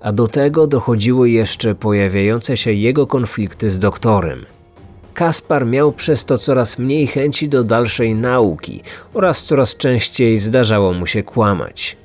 a 0.00 0.12
do 0.12 0.28
tego 0.28 0.66
dochodziły 0.66 1.30
jeszcze 1.30 1.74
pojawiające 1.74 2.56
się 2.56 2.72
jego 2.72 3.06
konflikty 3.06 3.70
z 3.70 3.78
doktorem. 3.78 4.44
Kaspar 5.14 5.66
miał 5.66 5.92
przez 5.92 6.24
to 6.24 6.38
coraz 6.38 6.78
mniej 6.78 7.06
chęci 7.06 7.48
do 7.48 7.64
dalszej 7.64 8.14
nauki 8.14 8.82
oraz 9.14 9.44
coraz 9.44 9.76
częściej 9.76 10.38
zdarzało 10.38 10.92
mu 10.92 11.06
się 11.06 11.22
kłamać. 11.22 11.96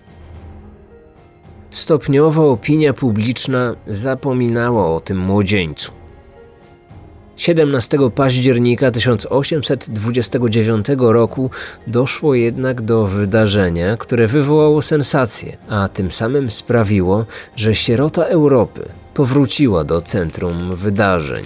Stopniowo 1.72 2.52
opinia 2.52 2.94
publiczna 2.94 3.76
zapominała 3.88 4.96
o 4.96 5.00
tym 5.00 5.18
młodzieńcu. 5.18 5.92
17 7.38 7.98
października 8.16 8.92
1829 8.92 10.86
roku 11.00 11.50
doszło 11.88 12.36
jednak 12.36 12.82
do 12.82 13.06
wydarzenia, 13.06 13.98
które 13.98 14.28
wywołało 14.28 14.82
sensację, 14.82 15.58
a 15.70 15.88
tym 15.88 16.12
samym 16.12 16.50
sprawiło, 16.50 17.26
że 17.56 17.76
sierota 17.76 18.26
Europy 18.26 18.90
powróciła 19.14 19.84
do 19.84 20.02
centrum 20.02 20.76
wydarzeń. 20.76 21.46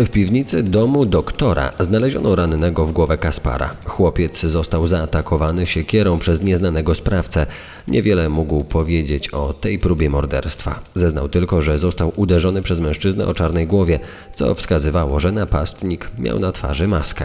W 0.00 0.08
piwnicy 0.08 0.62
domu 0.62 1.06
doktora 1.06 1.72
znaleziono 1.80 2.36
rannego 2.36 2.86
w 2.86 2.92
głowę 2.92 3.18
Kaspara. 3.18 3.74
Chłopiec 3.84 4.40
został 4.40 4.86
zaatakowany 4.86 5.66
siekierą 5.66 6.18
przez 6.18 6.42
nieznanego 6.42 6.94
sprawcę. 6.94 7.46
Niewiele 7.88 8.28
mógł 8.28 8.64
powiedzieć 8.64 9.28
o 9.28 9.52
tej 9.52 9.78
próbie 9.78 10.10
morderstwa. 10.10 10.80
Zeznał 10.94 11.28
tylko, 11.28 11.62
że 11.62 11.78
został 11.78 12.12
uderzony 12.16 12.62
przez 12.62 12.80
mężczyznę 12.80 13.26
o 13.26 13.34
czarnej 13.34 13.66
głowie, 13.66 14.00
co 14.34 14.54
wskazywało, 14.54 15.20
że 15.20 15.32
napastnik 15.32 16.10
miał 16.18 16.38
na 16.38 16.52
twarzy 16.52 16.88
maskę. 16.88 17.24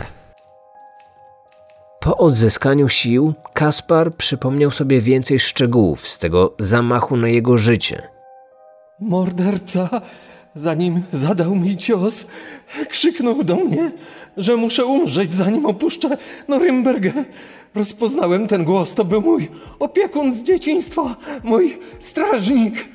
Po 1.99 2.17
odzyskaniu 2.17 2.89
sił, 2.89 3.33
Kaspar 3.53 4.13
przypomniał 4.15 4.71
sobie 4.71 5.01
więcej 5.01 5.39
szczegółów 5.39 6.07
z 6.07 6.19
tego 6.19 6.53
zamachu 6.59 7.17
na 7.17 7.27
jego 7.27 7.57
życie. 7.57 8.01
Morderca, 8.99 10.01
zanim 10.55 11.03
zadał 11.13 11.55
mi 11.55 11.77
cios, 11.77 12.25
krzyknął 12.89 13.43
do 13.43 13.55
mnie, 13.55 13.91
że 14.37 14.55
muszę 14.55 14.85
umrzeć, 14.85 15.33
zanim 15.33 15.65
opuszczę 15.65 16.17
Norymbergę. 16.47 17.11
Rozpoznałem 17.75 18.47
ten 18.47 18.63
głos, 18.63 18.93
to 18.93 19.05
był 19.05 19.21
mój 19.21 19.51
opiekun 19.79 20.35
z 20.35 20.43
dzieciństwa, 20.43 21.15
mój 21.43 21.79
strażnik. 21.99 22.85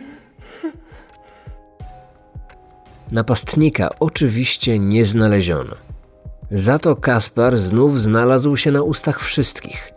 Napastnika 3.13 3.91
oczywiście 4.01 4.79
nie 4.79 5.05
znaleziono. 5.05 5.77
Za 6.51 6.79
to 6.79 6.97
Kaspar 6.97 7.59
znów 7.59 8.01
znalazł 8.01 8.57
się 8.57 8.71
na 8.71 8.83
ustach 8.83 9.21
wszystkich. 9.21 9.93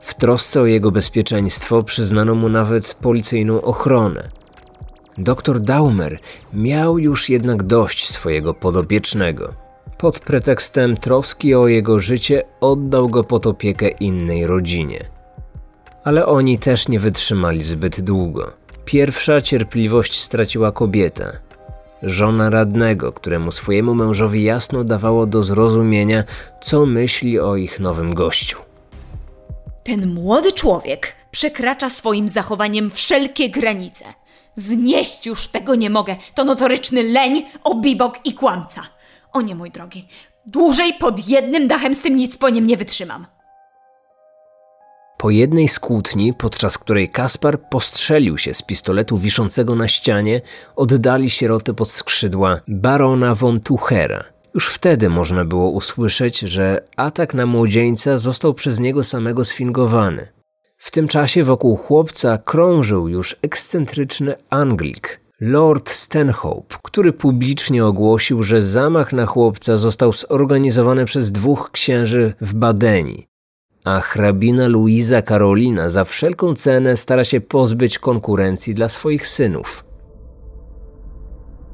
W 0.00 0.14
trosce 0.14 0.60
o 0.60 0.66
jego 0.66 0.90
bezpieczeństwo 0.90 1.82
przyznano 1.82 2.34
mu 2.34 2.48
nawet 2.48 2.94
policyjną 2.94 3.62
ochronę. 3.62 4.28
Doktor 5.18 5.60
Daumer 5.60 6.18
miał 6.52 6.98
już 6.98 7.28
jednak 7.28 7.62
dość 7.62 8.08
swojego 8.08 8.54
podopiecznego. 8.54 9.54
Pod 9.98 10.18
pretekstem 10.18 10.96
troski 10.96 11.54
o 11.54 11.68
jego 11.68 12.00
życie 12.00 12.42
oddał 12.60 13.08
go 13.08 13.24
pod 13.24 13.46
opiekę 13.46 13.88
innej 13.88 14.46
rodzinie. 14.46 15.04
Ale 16.04 16.26
oni 16.26 16.58
też 16.58 16.88
nie 16.88 17.00
wytrzymali 17.00 17.62
zbyt 17.62 18.00
długo. 18.00 18.52
Pierwsza 18.84 19.40
cierpliwość 19.40 20.20
straciła 20.20 20.72
kobieta, 20.72 21.32
żona 22.02 22.50
radnego, 22.50 23.12
któremu 23.12 23.52
swojemu 23.52 23.94
mężowi 23.94 24.42
jasno 24.42 24.84
dawało 24.84 25.26
do 25.26 25.42
zrozumienia, 25.42 26.24
co 26.62 26.86
myśli 26.86 27.40
o 27.40 27.56
ich 27.56 27.80
nowym 27.80 28.14
gościu. 28.14 28.58
Ten 29.84 30.14
młody 30.14 30.52
człowiek 30.52 31.16
przekracza 31.30 31.88
swoim 31.88 32.28
zachowaniem 32.28 32.90
wszelkie 32.90 33.50
granice. 33.50 34.04
Znieść 34.56 35.26
już 35.26 35.48
tego 35.48 35.74
nie 35.74 35.90
mogę. 35.90 36.16
To 36.34 36.44
notoryczny 36.44 37.02
leń, 37.02 37.44
obibok 37.64 38.18
i 38.24 38.32
kłamca. 38.34 38.82
O 39.32 39.40
nie, 39.40 39.54
mój 39.54 39.70
drogi. 39.70 40.08
Dłużej 40.46 40.94
pod 40.94 41.28
jednym 41.28 41.68
dachem 41.68 41.94
z 41.94 42.00
tym 42.00 42.16
nic 42.16 42.36
po 42.36 42.48
nim 42.50 42.66
nie 42.66 42.76
wytrzymam. 42.76 43.26
Po 45.18 45.30
jednej 45.30 45.68
z 45.68 45.78
kłótni, 45.78 46.34
podczas 46.34 46.78
której 46.78 47.10
Kaspar 47.10 47.60
postrzelił 47.60 48.38
się 48.38 48.54
z 48.54 48.62
pistoletu 48.62 49.18
wiszącego 49.18 49.74
na 49.74 49.88
ścianie, 49.88 50.40
oddali 50.76 51.30
sierotę 51.30 51.74
pod 51.74 51.90
skrzydła 51.90 52.60
barona 52.68 53.34
von 53.34 53.60
Tuchera. 53.60 54.24
Już 54.54 54.66
wtedy 54.68 55.08
można 55.08 55.44
było 55.44 55.70
usłyszeć, 55.70 56.38
że 56.38 56.80
atak 56.96 57.34
na 57.34 57.46
młodzieńca 57.46 58.18
został 58.18 58.54
przez 58.54 58.80
niego 58.80 59.02
samego 59.02 59.44
sfingowany. 59.44 60.28
W 60.76 60.90
tym 60.90 61.08
czasie 61.08 61.44
wokół 61.44 61.76
chłopca 61.76 62.38
krążył 62.38 63.08
już 63.08 63.36
ekscentryczny 63.42 64.34
Anglik, 64.50 65.20
Lord 65.40 65.90
Stanhope, 65.90 66.76
który 66.82 67.12
publicznie 67.12 67.86
ogłosił, 67.86 68.42
że 68.42 68.62
zamach 68.62 69.12
na 69.12 69.26
chłopca 69.26 69.76
został 69.76 70.12
zorganizowany 70.12 71.04
przez 71.04 71.32
dwóch 71.32 71.70
księży 71.72 72.34
w 72.40 72.54
Badeni, 72.54 73.26
a 73.84 74.00
hrabina 74.00 74.68
Luiza 74.68 75.22
Karolina 75.22 75.90
za 75.90 76.04
wszelką 76.04 76.54
cenę 76.54 76.96
stara 76.96 77.24
się 77.24 77.40
pozbyć 77.40 77.98
konkurencji 77.98 78.74
dla 78.74 78.88
swoich 78.88 79.26
synów. 79.26 79.84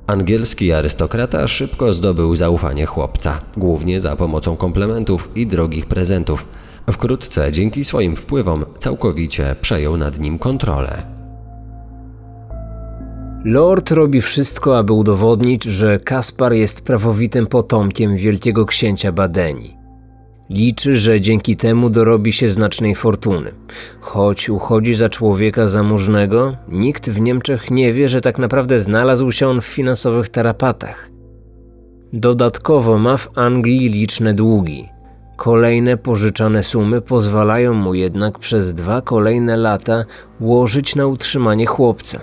Angielski 0.06 0.72
arystokrata 0.72 1.48
szybko 1.48 1.94
zdobył 1.94 2.36
zaufanie 2.36 2.86
chłopca, 2.86 3.40
głównie 3.56 4.00
za 4.00 4.16
pomocą 4.16 4.56
komplementów 4.56 5.28
i 5.34 5.46
drogich 5.46 5.86
prezentów. 5.86 6.46
Wkrótce, 6.92 7.52
dzięki 7.52 7.84
swoim 7.84 8.16
wpływom, 8.16 8.64
całkowicie 8.78 9.56
przejął 9.60 9.96
nad 9.96 10.18
nim 10.18 10.38
kontrolę. 10.38 11.02
Lord 13.44 13.90
robi 13.90 14.20
wszystko, 14.20 14.78
aby 14.78 14.92
udowodnić, 14.92 15.64
że 15.64 15.98
Kaspar 15.98 16.52
jest 16.52 16.82
prawowitym 16.82 17.46
potomkiem 17.46 18.16
wielkiego 18.16 18.66
księcia 18.66 19.12
Badeni. 19.12 19.76
Liczy, 20.50 20.98
że 20.98 21.20
dzięki 21.20 21.56
temu 21.56 21.90
dorobi 21.90 22.32
się 22.32 22.48
znacznej 22.48 22.94
fortuny. 22.94 23.52
Choć 24.00 24.48
uchodzi 24.48 24.94
za 24.94 25.08
człowieka 25.08 25.66
zamożnego, 25.66 26.56
nikt 26.68 27.10
w 27.10 27.20
Niemczech 27.20 27.70
nie 27.70 27.92
wie, 27.92 28.08
że 28.08 28.20
tak 28.20 28.38
naprawdę 28.38 28.78
znalazł 28.78 29.32
się 29.32 29.48
on 29.48 29.60
w 29.60 29.66
finansowych 29.66 30.28
tarapatach. 30.28 31.10
Dodatkowo 32.12 32.98
ma 32.98 33.16
w 33.16 33.38
Anglii 33.38 33.88
liczne 33.88 34.34
długi. 34.34 34.88
Kolejne 35.40 35.96
pożyczane 35.96 36.62
sumy 36.62 37.00
pozwalają 37.00 37.74
mu 37.74 37.94
jednak 37.94 38.38
przez 38.38 38.74
dwa 38.74 39.02
kolejne 39.02 39.56
lata 39.56 40.04
łożyć 40.40 40.96
na 40.96 41.06
utrzymanie 41.06 41.66
chłopca. 41.66 42.20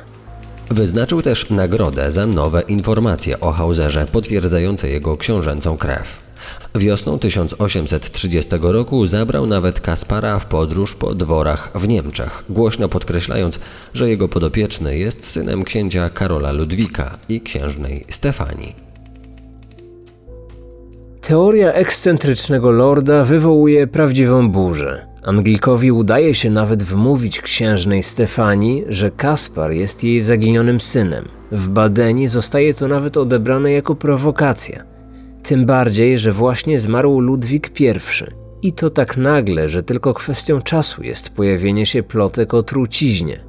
Wyznaczył 0.70 1.22
też 1.22 1.50
nagrodę 1.50 2.12
za 2.12 2.28
nowe 2.28 2.62
informacje 2.62 3.40
o 3.40 3.52
Hauserze 3.52 4.06
potwierdzające 4.12 4.90
jego 4.90 5.18
książęcą 5.18 5.78
krew. 5.78 6.24
Wiosną 6.76 7.20
1830 7.20 8.52
roku 8.62 9.08
zabrał 9.08 9.46
nawet 9.46 9.82
Kaspara 9.82 10.40
w 10.40 10.46
podróż 10.46 10.96
po 10.96 11.16
dworach 11.16 11.72
w 11.76 11.88
Niemczech, 11.88 12.44
głośno 12.50 12.90
podkreślając, 12.90 13.60
że 13.94 14.10
jego 14.10 14.28
podopieczny 14.28 14.98
jest 14.98 15.26
synem 15.26 15.64
księcia 15.64 16.10
Karola 16.10 16.52
Ludwika 16.52 17.18
i 17.30 17.42
księżnej 17.42 18.06
Stefanii. 18.10 18.87
Teoria 21.28 21.74
ekscentrycznego 21.74 22.72
lorda 22.72 23.24
wywołuje 23.24 23.88
prawdziwą 23.88 24.52
burzę. 24.52 25.08
Anglikowi 25.24 25.92
udaje 25.92 26.34
się 26.34 26.50
nawet 26.50 26.84
wmówić 26.84 27.42
księżnej 27.42 28.04
Stefanii, 28.04 28.86
że 28.90 29.12
Kaspar 29.12 29.72
jest 29.72 30.04
jej 30.04 30.22
zaginionym 30.22 30.80
synem. 30.80 31.28
W 31.52 31.70
Badeni 31.70 32.28
zostaje 32.28 32.74
to 32.74 32.88
nawet 32.88 33.18
odebrane 33.18 33.72
jako 33.72 33.96
prowokacja. 33.96 34.84
Tym 35.44 35.66
bardziej, 35.66 36.20
że 36.20 36.32
właśnie 36.32 36.80
zmarł 36.80 37.20
Ludwik 37.20 37.72
I. 37.80 37.94
I 38.62 38.74
to 38.74 38.90
tak 38.90 39.18
nagle, 39.18 39.70
że 39.70 39.84
tylko 39.84 40.14
kwestią 40.14 40.62
czasu 40.62 41.04
jest 41.04 41.30
pojawienie 41.30 41.86
się 41.86 42.04
plotek 42.04 42.54
o 42.54 42.64
truciźnie. 42.64 43.47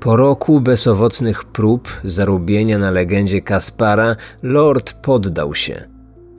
Po 0.00 0.16
roku 0.16 0.60
bezowocnych 0.60 1.44
prób 1.44 1.88
zarubienia 2.04 2.78
na 2.78 2.90
legendzie 2.90 3.42
Kaspara, 3.42 4.16
Lord 4.42 4.92
poddał 4.92 5.54
się. 5.54 5.84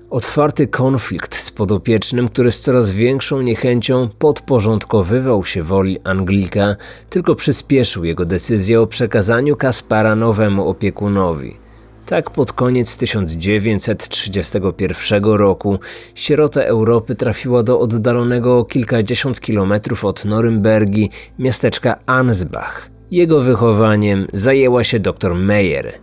Otwarty 0.10 0.68
konflikt 0.68 1.36
z 1.36 1.52
podopiecznym, 1.52 2.28
który 2.28 2.52
z 2.52 2.62
coraz 2.62 2.92
większą 2.92 3.42
niechęcią 3.42 4.10
podporządkowywał 4.20 5.46
się 5.46 5.64
woli 5.64 5.98
Anglika, 6.04 6.76
tylko 7.10 7.36
przyspieszył 7.36 8.04
jego 8.04 8.26
decyzję 8.26 8.82
o 8.82 8.88
przekazaniu 8.88 9.56
Kaspara 9.56 10.16
nowemu 10.16 10.70
opiekunowi. 10.70 11.58
Tak 12.06 12.30
pod 12.30 12.54
koniec 12.54 12.98
1931 12.98 15.24
roku 15.24 15.80
sierota 16.16 16.62
Europy 16.62 17.16
trafiła 17.16 17.64
do 17.64 17.80
oddalonego 17.80 18.60
o 18.60 18.66
kilkadziesiąt 18.66 19.40
kilometrów 19.40 20.06
od 20.06 20.26
Norymbergi 20.26 21.10
miasteczka 21.40 22.00
Ansbach. 22.06 22.97
Jego 23.12 23.42
wychowaniem 23.42 24.28
zajęła 24.34 24.84
się 24.84 25.00
dr 25.00 25.36
Meyer. 25.36 25.94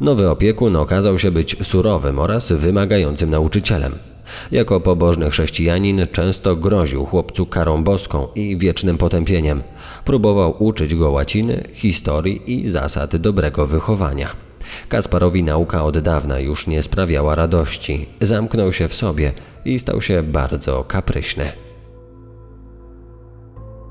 Nowy 0.00 0.30
opiekun 0.30 0.76
okazał 0.76 1.18
się 1.18 1.30
być 1.30 1.56
surowym 1.62 2.18
oraz 2.18 2.52
wymagającym 2.52 3.30
nauczycielem. 3.30 3.92
Jako 4.52 4.80
pobożny 4.80 5.30
chrześcijanin 5.30 6.06
często 6.12 6.56
groził 6.56 7.04
chłopcu 7.04 7.46
karą 7.46 7.84
boską 7.84 8.28
i 8.34 8.56
wiecznym 8.56 8.98
potępieniem. 8.98 9.62
Próbował 10.04 10.64
uczyć 10.64 10.94
go 10.94 11.10
łaciny, 11.10 11.62
historii 11.72 12.52
i 12.52 12.68
zasad 12.68 13.16
dobrego 13.16 13.66
wychowania. 13.66 14.28
Kasparowi 14.88 15.42
nauka 15.42 15.84
od 15.84 15.98
dawna 15.98 16.40
już 16.40 16.66
nie 16.66 16.82
sprawiała 16.82 17.34
radości. 17.34 18.06
Zamknął 18.20 18.72
się 18.72 18.88
w 18.88 18.94
sobie 18.94 19.32
i 19.64 19.78
stał 19.78 20.00
się 20.02 20.22
bardzo 20.22 20.84
kapryśny. 20.84 21.65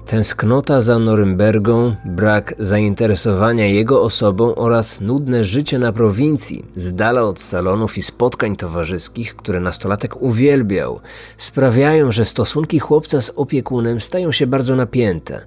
Tęsknota 0.06 0.82
za 0.82 1.00
Norymbergą, 1.00 1.96
brak 2.06 2.56
zainteresowania 2.60 3.66
jego 3.66 4.02
osobą 4.02 4.56
oraz 4.56 5.02
nudne 5.02 5.44
życie 5.44 5.80
na 5.80 5.92
prowincji, 5.92 6.66
z 6.76 6.96
dala 6.96 7.22
od 7.22 7.40
salonów 7.40 7.98
i 7.98 8.02
spotkań 8.02 8.56
towarzyskich, 8.56 9.36
które 9.36 9.60
nastolatek 9.60 10.22
uwielbiał, 10.22 11.00
sprawiają, 11.38 12.12
że 12.12 12.26
stosunki 12.26 12.80
chłopca 12.80 13.22
z 13.22 13.32
opiekunem 13.36 14.02
stają 14.02 14.32
się 14.32 14.48
bardzo 14.48 14.76
napięte. 14.76 15.46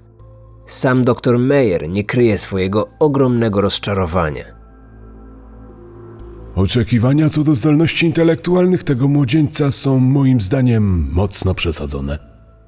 Sam 0.65 1.03
dr 1.03 1.39
Meyer 1.39 1.89
nie 1.89 2.03
kryje 2.03 2.37
swojego 2.37 2.87
ogromnego 2.99 3.61
rozczarowania. 3.61 4.43
Oczekiwania 6.55 7.29
co 7.29 7.43
do 7.43 7.55
zdolności 7.55 8.05
intelektualnych 8.05 8.83
tego 8.83 9.07
młodzieńca 9.07 9.71
są 9.71 9.99
moim 9.99 10.41
zdaniem 10.41 11.07
mocno 11.11 11.53
przesadzone. 11.53 12.19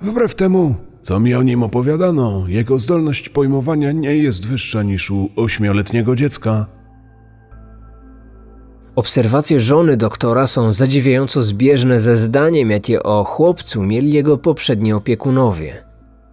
Wbrew 0.01 0.36
temu, 0.36 0.75
co 1.02 1.20
mi 1.20 1.36
o 1.36 1.44
nim 1.44 1.64
opowiadano, 1.64 2.44
jego 2.48 2.80
zdolność 2.80 3.30
pojmowania 3.30 3.92
nie 3.92 4.18
jest 4.18 4.48
wyższa 4.48 4.84
niż 4.84 5.12
u 5.12 5.30
ośmioletniego 5.36 6.16
dziecka. 6.16 6.66
Obserwacje 8.96 9.60
żony 9.60 9.98
doktora 9.98 10.48
są 10.48 10.74
zadziwiająco 10.74 11.42
zbieżne 11.42 12.00
ze 12.00 12.16
zdaniem, 12.16 12.72
jakie 12.72 13.04
o 13.04 13.24
chłopcu 13.24 13.84
mieli 13.84 14.12
jego 14.12 14.38
poprzedni 14.38 14.94
opiekunowie. 14.94 15.84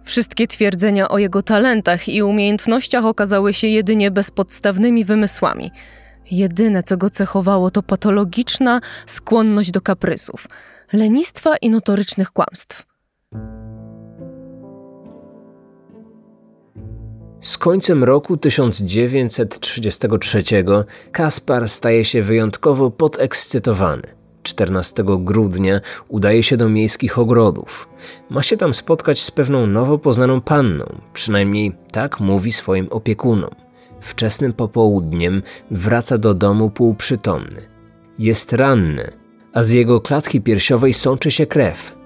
Wszystkie 0.03 0.47
twierdzenia 0.47 1.09
o 1.09 1.17
jego 1.17 1.41
talentach 1.41 2.09
i 2.09 2.23
umiejętnościach 2.23 3.05
okazały 3.05 3.53
się 3.53 3.67
jedynie 3.67 4.11
bezpodstawnymi 4.11 5.05
wymysłami. 5.05 5.71
Jedyne, 6.31 6.83
co 6.83 6.97
go 6.97 7.09
cechowało, 7.09 7.71
to 7.71 7.83
patologiczna 7.83 8.81
skłonność 9.05 9.71
do 9.71 9.81
kaprysów, 9.81 10.47
lenistwa 10.93 11.57
i 11.57 11.69
notorycznych 11.69 12.31
kłamstw. 12.31 12.88
Z 17.41 17.57
końcem 17.57 18.03
roku 18.03 18.37
1933 18.37 20.43
Kaspar 21.11 21.69
staje 21.69 22.05
się 22.05 22.21
wyjątkowo 22.21 22.91
podekscytowany. 22.91 24.03
14 24.43 25.03
grudnia 25.19 25.81
udaje 26.07 26.43
się 26.43 26.57
do 26.57 26.69
miejskich 26.69 27.19
ogrodów. 27.19 27.89
Ma 28.29 28.43
się 28.43 28.57
tam 28.57 28.73
spotkać 28.73 29.21
z 29.21 29.31
pewną 29.31 29.67
nowo 29.67 29.97
poznaną 29.97 30.41
panną, 30.41 30.85
przynajmniej 31.13 31.71
tak 31.91 32.19
mówi 32.19 32.51
swoim 32.51 32.87
opiekunom. 32.89 33.51
Wczesnym 34.01 34.53
popołudniem 34.53 35.41
wraca 35.71 36.17
do 36.17 36.33
domu 36.33 36.69
półprzytomny. 36.69 37.61
Jest 38.19 38.53
ranny, 38.53 39.11
a 39.53 39.63
z 39.63 39.69
jego 39.69 40.01
klatki 40.01 40.41
piersiowej 40.41 40.93
sączy 40.93 41.31
się 41.31 41.45
krew. 41.45 41.98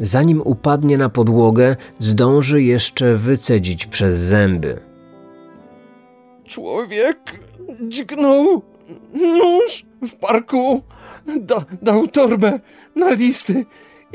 Zanim 0.00 0.42
upadnie 0.44 0.98
na 0.98 1.08
podłogę, 1.08 1.76
zdąży 1.98 2.62
jeszcze 2.62 3.14
wycedzić 3.14 3.86
przez 3.86 4.18
zęby. 4.18 4.80
Człowiek 6.44 7.40
dźgnął 7.88 8.62
nóż 9.14 9.86
w 10.02 10.14
parku, 10.14 10.82
da, 11.40 11.64
dał 11.82 12.06
torbę 12.06 12.60
na 12.96 13.10
listy. 13.10 13.66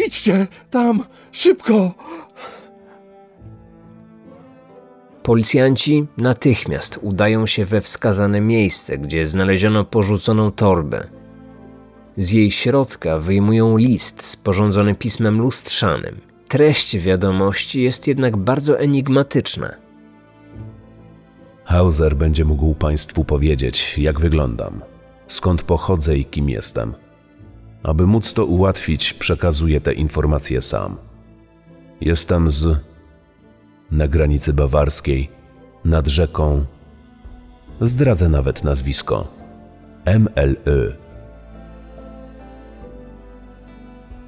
Idźcie 0.07 0.47
tam, 0.71 1.03
szybko. 1.31 1.93
Policjanci 5.23 6.07
natychmiast 6.17 6.99
udają 7.01 7.45
się 7.45 7.65
we 7.65 7.81
wskazane 7.81 8.41
miejsce, 8.41 8.97
gdzie 8.97 9.25
znaleziono 9.25 9.85
porzuconą 9.85 10.51
torbę. 10.51 11.07
Z 12.17 12.31
jej 12.31 12.51
środka 12.51 13.19
wyjmują 13.19 13.77
list 13.77 14.23
sporządzony 14.23 14.95
pismem 14.95 15.41
lustrzanym. 15.41 16.21
Treść 16.47 16.97
wiadomości 16.97 17.81
jest 17.81 18.07
jednak 18.07 18.37
bardzo 18.37 18.79
enigmatyczna. 18.79 19.73
Hauser 21.65 22.15
będzie 22.15 22.45
mógł 22.45 22.73
Państwu 22.73 23.25
powiedzieć, 23.25 23.97
jak 23.97 24.19
wyglądam, 24.19 24.81
skąd 25.27 25.63
pochodzę 25.63 26.17
i 26.17 26.25
kim 26.25 26.49
jestem. 26.49 26.93
Aby 27.83 28.07
móc 28.07 28.33
to 28.33 28.45
ułatwić, 28.45 29.13
przekazuję 29.13 29.81
te 29.81 29.93
informacje 29.93 30.61
sam. 30.61 30.97
Jestem 32.01 32.49
z. 32.49 32.79
na 33.91 34.07
granicy 34.07 34.53
bawarskiej, 34.53 35.29
nad 35.85 36.07
rzeką. 36.07 36.65
Zdradzę 37.81 38.29
nawet 38.29 38.63
nazwisko. 38.63 39.27
MLY. 40.05 41.04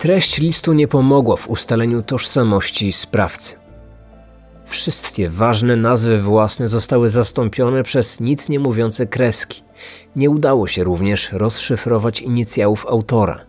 Treść 0.07 0.37
listu 0.37 0.73
nie 0.73 0.87
pomogła 0.87 1.35
w 1.35 1.49
ustaleniu 1.49 2.01
tożsamości 2.01 2.91
sprawcy. 2.91 3.55
Wszystkie 4.65 5.29
ważne 5.29 5.75
nazwy 5.75 6.21
własne 6.21 6.67
zostały 6.67 7.09
zastąpione 7.09 7.83
przez 7.83 8.19
nic 8.19 8.49
nie 8.49 8.59
mówiące 8.59 9.07
kreski. 9.07 9.63
Nie 10.15 10.29
udało 10.29 10.67
się 10.67 10.83
również 10.83 11.31
rozszyfrować 11.31 12.21
inicjałów 12.21 12.85
autora. 12.85 13.45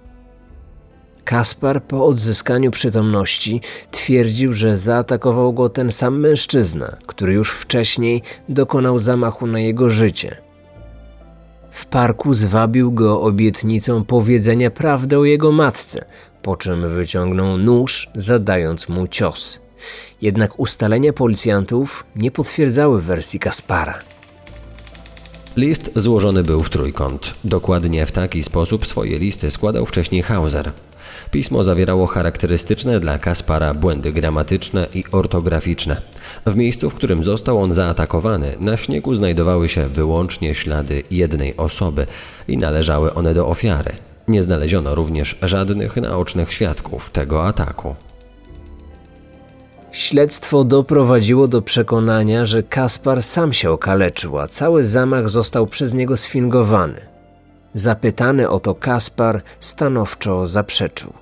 Kaspar 1.24 1.84
po 1.84 2.06
odzyskaniu 2.06 2.70
przytomności 2.70 3.60
twierdził, 3.90 4.52
że 4.52 4.76
zaatakował 4.76 5.52
go 5.52 5.68
ten 5.68 5.92
sam 5.92 6.20
mężczyzna, 6.20 6.96
który 7.06 7.32
już 7.32 7.50
wcześniej 7.50 8.22
dokonał 8.48 8.98
zamachu 8.98 9.46
na 9.46 9.60
jego 9.60 9.90
życie. 9.90 10.48
W 11.70 11.86
parku 11.86 12.34
zwabił 12.34 12.92
go 12.92 13.20
obietnicą 13.22 14.04
powiedzenia 14.04 14.70
prawdy 14.70 15.18
o 15.18 15.24
jego 15.24 15.52
matce, 15.52 16.04
po 16.42 16.56
czym 16.56 16.88
wyciągnął 16.88 17.58
nóż, 17.58 18.08
zadając 18.14 18.88
mu 18.88 19.08
cios. 19.08 19.60
Jednak 20.22 20.60
ustalenia 20.60 21.12
policjantów 21.12 22.06
nie 22.16 22.30
potwierdzały 22.30 23.02
wersji 23.02 23.40
Kaspara. 23.40 23.98
List 25.56 25.90
złożony 25.96 26.44
był 26.44 26.62
w 26.62 26.70
trójkąt. 26.70 27.34
Dokładnie 27.44 28.06
w 28.06 28.12
taki 28.12 28.42
sposób 28.42 28.86
swoje 28.86 29.18
listy 29.18 29.50
składał 29.50 29.86
wcześniej 29.86 30.22
Hauser. 30.22 30.72
Pismo 31.30 31.64
zawierało 31.64 32.06
charakterystyczne 32.06 33.00
dla 33.00 33.18
Kaspara 33.18 33.74
błędy 33.74 34.12
gramatyczne 34.12 34.86
i 34.94 35.04
ortograficzne. 35.12 36.00
W 36.46 36.56
miejscu, 36.56 36.90
w 36.90 36.94
którym 36.94 37.24
został 37.24 37.62
on 37.62 37.72
zaatakowany, 37.72 38.56
na 38.60 38.76
śniegu 38.76 39.14
znajdowały 39.14 39.68
się 39.68 39.88
wyłącznie 39.88 40.54
ślady 40.54 41.02
jednej 41.10 41.56
osoby 41.56 42.06
i 42.48 42.58
należały 42.58 43.14
one 43.14 43.34
do 43.34 43.48
ofiary. 43.48 44.07
Nie 44.28 44.42
znaleziono 44.42 44.94
również 44.94 45.38
żadnych 45.42 45.96
naocznych 45.96 46.52
świadków 46.52 47.10
tego 47.10 47.46
ataku. 47.46 47.96
Śledztwo 49.92 50.64
doprowadziło 50.64 51.48
do 51.48 51.62
przekonania, 51.62 52.44
że 52.44 52.62
Kaspar 52.62 53.22
sam 53.22 53.52
się 53.52 53.70
okaleczył, 53.70 54.38
a 54.38 54.48
cały 54.48 54.84
zamach 54.84 55.28
został 55.28 55.66
przez 55.66 55.94
niego 55.94 56.16
sfingowany. 56.16 57.00
Zapytany 57.74 58.48
o 58.48 58.60
to 58.60 58.74
Kaspar 58.74 59.42
stanowczo 59.60 60.46
zaprzeczył. 60.46 61.12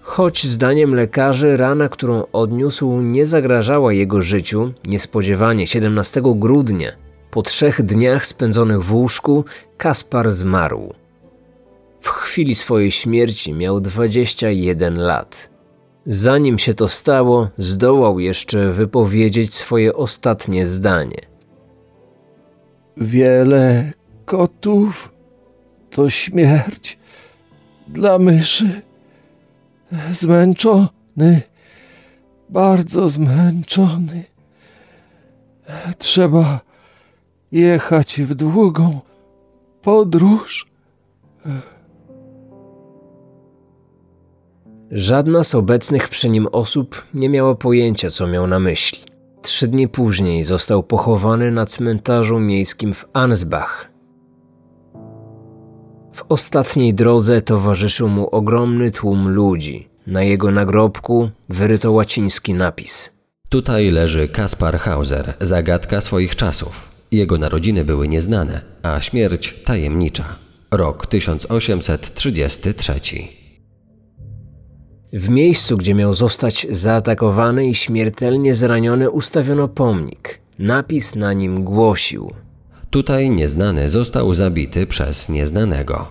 Choć 0.00 0.46
zdaniem 0.46 0.94
lekarzy 0.94 1.56
rana, 1.56 1.88
którą 1.88 2.24
odniósł, 2.32 3.00
nie 3.00 3.26
zagrażała 3.26 3.92
jego 3.92 4.22
życiu, 4.22 4.72
niespodziewanie 4.86 5.66
17 5.66 6.22
grudnia, 6.24 6.92
po 7.30 7.42
trzech 7.42 7.82
dniach 7.82 8.26
spędzonych 8.26 8.82
w 8.82 8.94
łóżku, 8.94 9.44
Kaspar 9.76 10.32
zmarł. 10.32 10.94
W 12.00 12.08
chwili 12.08 12.54
swojej 12.54 12.90
śmierci 12.90 13.52
miał 13.52 13.80
21 13.80 14.98
lat. 14.98 15.50
Zanim 16.06 16.58
się 16.58 16.74
to 16.74 16.88
stało, 16.88 17.48
zdołał 17.58 18.20
jeszcze 18.20 18.70
wypowiedzieć 18.70 19.54
swoje 19.54 19.94
ostatnie 19.94 20.66
zdanie. 20.66 21.20
Wiele 22.96 23.92
kotów 24.24 25.12
to 25.90 26.10
śmierć 26.10 26.98
dla 27.88 28.18
myszy. 28.18 28.82
Zmęczony, 30.12 31.42
bardzo 32.48 33.08
zmęczony. 33.08 34.24
Trzeba 35.98 36.60
jechać 37.52 38.20
w 38.20 38.34
długą 38.34 39.00
podróż. 39.82 40.66
Żadna 44.90 45.44
z 45.44 45.54
obecnych 45.54 46.08
przy 46.08 46.30
nim 46.30 46.48
osób 46.52 47.04
nie 47.14 47.28
miała 47.28 47.54
pojęcia, 47.54 48.10
co 48.10 48.26
miał 48.26 48.46
na 48.46 48.58
myśli. 48.58 48.98
Trzy 49.42 49.68
dni 49.68 49.88
później 49.88 50.44
został 50.44 50.82
pochowany 50.82 51.50
na 51.50 51.66
cmentarzu 51.66 52.38
miejskim 52.38 52.94
w 52.94 53.08
Ansbach. 53.12 53.92
W 56.12 56.24
ostatniej 56.28 56.94
drodze 56.94 57.42
towarzyszył 57.42 58.08
mu 58.08 58.28
ogromny 58.28 58.90
tłum 58.90 59.28
ludzi. 59.28 59.88
Na 60.06 60.22
jego 60.22 60.50
nagrobku 60.50 61.30
wyryto 61.48 61.92
łaciński 61.92 62.54
napis. 62.54 63.10
Tutaj 63.48 63.90
leży 63.90 64.28
Kaspar 64.28 64.78
Hauser, 64.78 65.34
zagadka 65.40 66.00
swoich 66.00 66.36
czasów. 66.36 66.92
Jego 67.10 67.38
narodziny 67.38 67.84
były 67.84 68.08
nieznane, 68.08 68.60
a 68.82 69.00
śmierć 69.00 69.54
tajemnicza. 69.64 70.24
Rok 70.70 71.06
1833. 71.06 73.45
W 75.12 75.28
miejscu, 75.28 75.76
gdzie 75.76 75.94
miał 75.94 76.14
zostać 76.14 76.66
zaatakowany 76.70 77.66
i 77.66 77.74
śmiertelnie 77.74 78.54
zraniony, 78.54 79.10
ustawiono 79.10 79.68
pomnik. 79.68 80.40
Napis 80.58 81.14
na 81.14 81.32
nim 81.32 81.64
głosił: 81.64 82.30
Tutaj 82.90 83.30
nieznany 83.30 83.88
został 83.88 84.34
zabity 84.34 84.86
przez 84.86 85.28
nieznanego. 85.28 86.08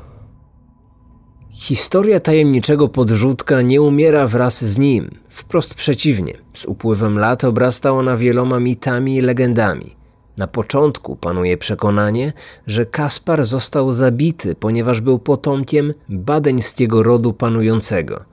Historia 1.52 2.20
tajemniczego 2.20 2.90
podrzutka 2.90 3.62
nie 3.62 3.82
umiera 3.82 4.28
wraz 4.28 4.66
z 4.66 4.78
nim, 4.78 5.10
wprost 5.30 5.74
przeciwnie. 5.74 6.34
Z 6.54 6.66
upływem 6.66 7.20
lat 7.20 7.44
obrasta 7.44 7.92
ona 7.92 8.18
wieloma 8.18 8.60
mitami 8.60 9.16
i 9.16 9.22
legendami. 9.22 9.96
Na 10.38 10.48
początku 10.48 11.16
panuje 11.16 11.58
przekonanie, 11.58 12.34
że 12.68 12.86
Kaspar 12.86 13.46
został 13.46 13.94
zabity, 13.94 14.56
ponieważ 14.56 15.02
był 15.02 15.20
potomkiem 15.20 15.94
badeńskiego 16.10 17.04
rodu 17.04 17.34
panującego. 17.34 18.26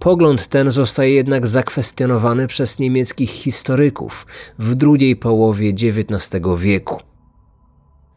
Pogląd 0.00 0.46
ten 0.46 0.70
zostaje 0.70 1.14
jednak 1.14 1.46
zakwestionowany 1.46 2.46
przez 2.46 2.78
niemieckich 2.78 3.30
historyków 3.30 4.26
w 4.58 4.74
drugiej 4.74 5.16
połowie 5.16 5.68
XIX 5.68 6.40
wieku. 6.58 7.00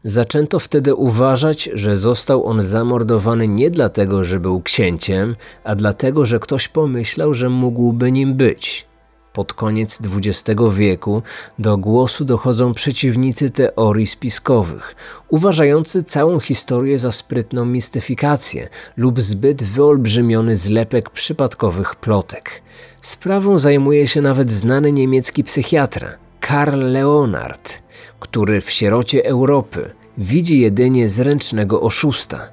Zaczęto 0.04 0.60
wtedy 0.60 0.96
uważać, 0.96 1.69
że 1.74 1.98
został 1.98 2.46
on 2.46 2.63
zamordowany 2.63 3.48
nie 3.48 3.69
dlatego, 3.69 4.24
że 4.24 4.39
był 4.39 4.62
księciem, 4.62 5.36
a 5.63 5.76
dlatego, 5.76 6.26
że 6.26 6.39
ktoś 6.39 6.67
pomyślał, 6.67 7.34
że 7.34 7.50
mógłby 7.50 8.12
nim 8.12 8.34
być. 8.34 8.92
Pod 9.34 9.54
koniec 9.54 10.00
XX 10.02 10.62
wieku 10.72 11.22
do 11.60 11.78
głosu 11.78 12.26
dochodzą 12.26 12.74
przeciwnicy 12.74 13.50
teorii 13.50 14.08
spiskowych, 14.08 14.96
uważający 15.30 16.04
całą 16.04 16.39
historię 16.39 17.00
za 17.00 17.12
sprytną 17.12 17.65
mistyfikację 17.65 18.69
lub 18.98 19.22
zbyt 19.22 19.63
wyolbrzymiony 19.63 20.58
zlepek 20.58 21.10
przypadkowych 21.10 21.96
plotek. 21.96 22.62
Sprawą 23.02 23.60
zajmuje 23.60 24.08
się 24.08 24.22
nawet 24.22 24.52
znany 24.52 24.91
niemiecki 24.91 25.43
psychiatra 25.43 26.10
Karl 26.39 26.91
Leonard, 26.91 27.82
który 28.19 28.62
w 28.62 28.72
sierocie 28.72 29.26
Europy 29.26 29.93
widzi 30.17 30.60
jedynie 30.60 31.10
zręcznego 31.10 31.82
oszusta. 31.82 32.50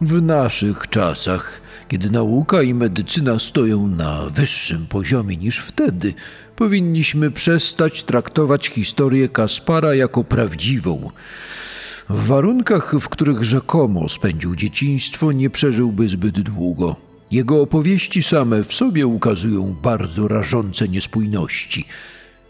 W 0.00 0.22
naszych 0.22 0.88
czasach, 0.88 1.60
kiedy 1.88 2.10
nauka 2.10 2.62
i 2.62 2.74
medycyna 2.74 3.38
stoją 3.38 3.88
na 3.88 4.22
wyższym 4.30 4.86
poziomie 4.86 5.36
niż 5.36 5.58
wtedy, 5.58 6.14
powinniśmy 6.56 7.30
przestać 7.30 8.02
traktować 8.02 8.68
historię 8.68 9.28
Kaspara 9.28 9.94
jako 9.94 10.24
prawdziwą. 10.24 11.10
W 12.08 12.26
warunkach, 12.26 12.94
w 13.00 13.08
których 13.08 13.44
rzekomo 13.44 14.08
spędził 14.08 14.56
dzieciństwo, 14.56 15.32
nie 15.32 15.50
przeżyłby 15.50 16.08
zbyt 16.08 16.40
długo. 16.40 16.96
Jego 17.30 17.62
opowieści 17.62 18.22
same 18.22 18.64
w 18.64 18.74
sobie 18.74 19.06
ukazują 19.06 19.76
bardzo 19.82 20.28
rażące 20.28 20.88
niespójności. 20.88 21.84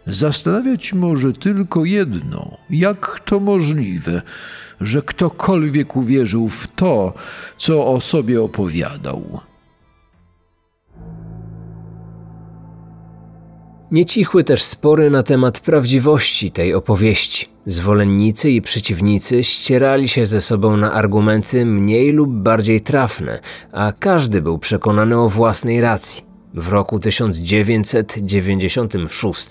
Zastanawiać 0.09 0.92
może 0.92 1.33
tylko 1.33 1.85
jedno: 1.85 2.57
jak 2.71 3.21
to 3.25 3.40
możliwe, 3.40 4.23
że 4.81 5.03
ktokolwiek 5.03 5.97
uwierzył 5.97 6.49
w 6.49 6.68
to, 6.77 7.12
co 7.59 7.87
o 7.87 8.01
sobie 8.01 8.42
opowiadał? 8.42 9.40
Nie 13.90 14.05
cichły 14.05 14.44
też 14.44 14.62
spory 14.62 15.11
na 15.11 15.23
temat 15.23 15.61
prawdziwości 15.61 16.51
tej 16.51 16.75
opowieści. 16.75 17.49
Zwolennicy 17.66 18.51
i 18.51 18.62
przeciwnicy 18.62 19.44
ścierali 19.44 20.09
się 20.09 20.27
ze 20.27 20.40
sobą 20.40 20.77
na 20.77 20.92
argumenty 20.92 21.66
mniej 21.66 22.12
lub 22.12 22.31
bardziej 22.31 22.81
trafne, 22.81 23.40
a 23.73 23.92
każdy 23.92 24.42
był 24.42 24.59
przekonany 24.59 25.18
o 25.18 25.29
własnej 25.29 25.81
racji. 25.81 26.28
W 26.55 26.69
roku 26.69 26.99
1996 26.99 29.49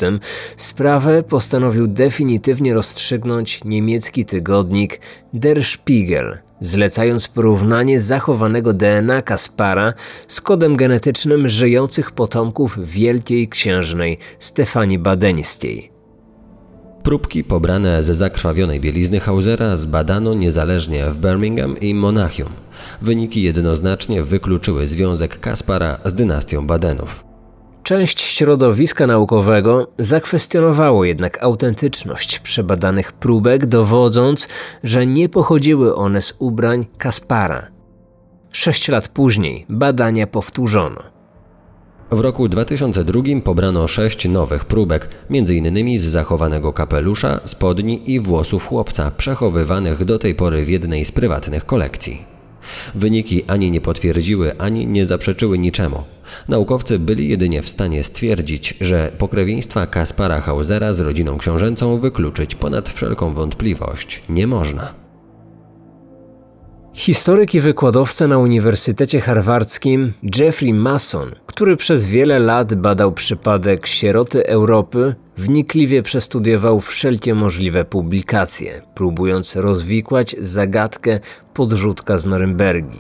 sprawę 0.58 1.24
postanowił 1.24 1.88
definitywnie 1.88 2.74
rozstrzygnąć 2.74 3.64
niemiecki 3.64 4.26
tygodnik 4.26 5.00
Der 5.34 5.64
Spiegel, 5.64 6.38
zlecając 6.62 7.28
porównanie 7.28 8.00
zachowanego 8.00 8.74
DNA 8.74 9.22
Kaspara 9.22 9.94
z 10.28 10.42
kodem 10.42 10.76
genetycznym 10.76 11.50
żyjących 11.50 12.12
potomków 12.12 12.86
wielkiej 12.86 13.48
księżnej 13.48 14.18
Stefanii 14.40 15.00
Badeńskiej. 15.00 15.97
Próbki 17.08 17.44
pobrane 17.44 18.04
ze 18.04 18.14
zakrwawionej 18.14 18.80
bielizny 18.80 19.20
Hausera 19.20 19.78
zbadano 19.78 20.34
niezależnie 20.34 21.06
w 21.06 21.18
Birmingham 21.18 21.78
i 21.80 21.94
Monachium. 21.94 22.50
Wyniki 23.02 23.42
jednoznacznie 23.42 24.24
wykluczyły 24.24 24.88
związek 24.88 25.40
Kaspara 25.40 25.98
z 26.06 26.14
dynastią 26.14 26.68
Badenów. 26.68 27.24
Część 27.84 28.22
środowiska 28.22 29.08
naukowego 29.08 29.88
zakwestionowało 30.00 31.06
jednak 31.06 31.44
autentyczność 31.44 32.40
przebadanych 32.40 33.12
próbek, 33.12 33.66
dowodząc, 33.66 34.48
że 34.84 35.06
nie 35.06 35.30
pochodziły 35.30 35.96
one 35.96 36.22
z 36.22 36.36
ubrań 36.40 36.86
Kaspara. 36.98 37.68
Sześć 38.52 38.88
lat 38.88 39.08
później 39.08 39.66
badania 39.70 40.28
powtórzono. 40.28 41.17
W 42.12 42.20
roku 42.20 42.50
2002 42.50 43.22
pobrano 43.44 43.88
sześć 43.88 44.30
nowych 44.30 44.66
próbek, 44.66 45.10
m.in. 45.30 46.00
z 46.00 46.04
zachowanego 46.04 46.74
kapelusza, 46.74 47.40
spodni 47.46 48.12
i 48.12 48.20
włosów 48.20 48.66
chłopca, 48.68 49.12
przechowywanych 49.12 50.06
do 50.06 50.20
tej 50.20 50.36
pory 50.36 50.66
w 50.66 50.70
jednej 50.70 51.06
z 51.06 51.12
prywatnych 51.12 51.66
kolekcji. 51.66 52.22
Wyniki 52.96 53.44
ani 53.48 53.72
nie 53.72 53.82
potwierdziły, 53.82 54.58
ani 54.58 54.88
nie 54.88 55.06
zaprzeczyły 55.06 55.58
niczemu. 55.58 56.04
Naukowcy 56.48 57.00
byli 57.00 57.30
jedynie 57.30 57.62
w 57.62 57.70
stanie 57.70 58.04
stwierdzić, 58.04 58.74
że 58.82 59.12
pokrewieństwa 59.18 59.88
Kaspara 59.88 60.42
Hausera 60.42 60.94
z 60.94 61.00
rodziną 61.00 61.38
książęcą 61.38 61.98
wykluczyć 61.98 62.56
ponad 62.56 62.90
wszelką 62.90 63.34
wątpliwość 63.34 64.24
nie 64.30 64.48
można. 64.48 64.94
Historyk 66.94 67.56
i 67.56 67.60
wykładowca 67.62 68.28
na 68.28 68.38
Uniwersytecie 68.38 69.22
Harwardzkim 69.22 70.14
Jeffrey 70.38 70.74
Mason, 70.74 71.32
który 71.58 71.78
przez 71.78 72.06
wiele 72.06 72.40
lat 72.40 72.76
badał 72.76 73.12
przypadek 73.12 73.88
sieroty 73.88 74.48
Europy, 74.48 75.16
wnikliwie 75.38 76.04
przestudiował 76.04 76.80
wszelkie 76.80 77.36
możliwe 77.36 77.86
publikacje, 77.86 78.82
próbując 78.96 79.56
rozwikłać 79.56 80.36
zagadkę 80.40 81.20
podrzutka 81.54 82.18
z 82.18 82.26
Norymbergi. 82.26 83.00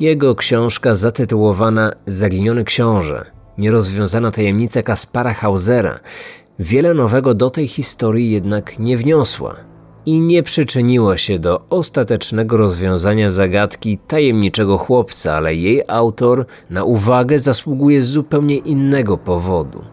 Jego 0.00 0.34
książka 0.34 0.94
zatytułowana 0.94 1.92
Zaginiony 2.06 2.64
książę, 2.64 3.24
nierozwiązana 3.58 4.30
tajemnica 4.30 4.82
Kaspara 4.82 5.34
Hausera, 5.34 6.00
wiele 6.58 6.94
nowego 6.94 7.34
do 7.34 7.50
tej 7.50 7.68
historii 7.68 8.30
jednak 8.30 8.78
nie 8.78 8.96
wniosła 8.96 9.73
i 10.06 10.20
nie 10.20 10.42
przyczyniła 10.42 11.16
się 11.16 11.38
do 11.38 11.60
ostatecznego 11.70 12.56
rozwiązania 12.56 13.30
zagadki 13.30 13.98
tajemniczego 13.98 14.78
chłopca, 14.78 15.32
ale 15.34 15.54
jej 15.54 15.82
autor 15.88 16.46
na 16.70 16.84
uwagę 16.84 17.38
zasługuje 17.38 18.02
z 18.02 18.08
zupełnie 18.08 18.56
innego 18.56 19.18
powodu. 19.18 19.84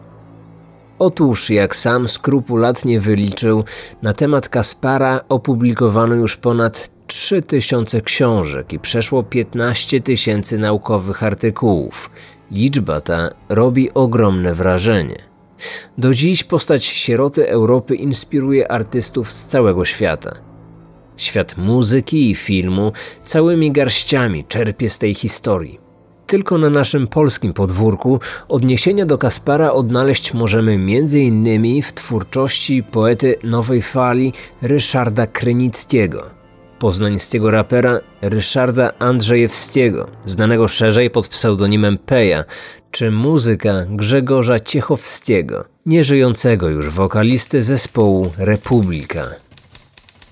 Otóż, 0.98 1.50
jak 1.50 1.76
sam 1.76 2.08
skrupulatnie 2.08 3.00
wyliczył, 3.00 3.64
na 4.02 4.12
temat 4.12 4.48
Kaspara 4.48 5.20
opublikowano 5.28 6.14
już 6.14 6.36
ponad 6.36 6.90
3000 7.06 8.00
książek 8.00 8.72
i 8.72 8.78
przeszło 8.78 9.22
15 9.22 10.00
tysięcy 10.00 10.58
naukowych 10.58 11.22
artykułów. 11.22 12.10
Liczba 12.50 13.00
ta 13.00 13.28
robi 13.48 13.94
ogromne 13.94 14.54
wrażenie. 14.54 15.31
Do 15.98 16.14
dziś 16.14 16.44
postać 16.44 16.84
sieroty 16.84 17.48
Europy 17.48 17.94
inspiruje 17.94 18.72
artystów 18.72 19.32
z 19.32 19.46
całego 19.46 19.84
świata. 19.84 20.32
Świat 21.16 21.56
muzyki 21.56 22.30
i 22.30 22.34
filmu 22.34 22.92
całymi 23.24 23.72
garściami 23.72 24.44
czerpie 24.44 24.90
z 24.90 24.98
tej 24.98 25.14
historii. 25.14 25.80
Tylko 26.26 26.58
na 26.58 26.70
naszym 26.70 27.06
polskim 27.06 27.52
podwórku 27.52 28.20
odniesienia 28.48 29.06
do 29.06 29.18
Kaspara 29.18 29.72
odnaleźć 29.72 30.34
możemy 30.34 30.72
m.in. 30.72 31.82
w 31.82 31.92
twórczości 31.92 32.82
poety 32.82 33.36
nowej 33.44 33.82
fali 33.82 34.32
Ryszarda 34.62 35.26
Krynickiego. 35.26 36.41
Poznańskiego 36.82 37.50
rapera 37.50 38.00
Ryszarda 38.22 38.92
Andrzejewskiego, 38.98 40.08
znanego 40.24 40.68
szerzej 40.68 41.10
pod 41.10 41.28
pseudonimem 41.28 41.98
Peja, 41.98 42.44
czy 42.90 43.10
muzyka 43.10 43.86
Grzegorza 43.88 44.60
Ciechowskiego, 44.60 45.64
nieżyjącego 45.86 46.68
już 46.68 46.90
wokalisty 46.90 47.62
zespołu 47.62 48.32
Republika. 48.38 49.26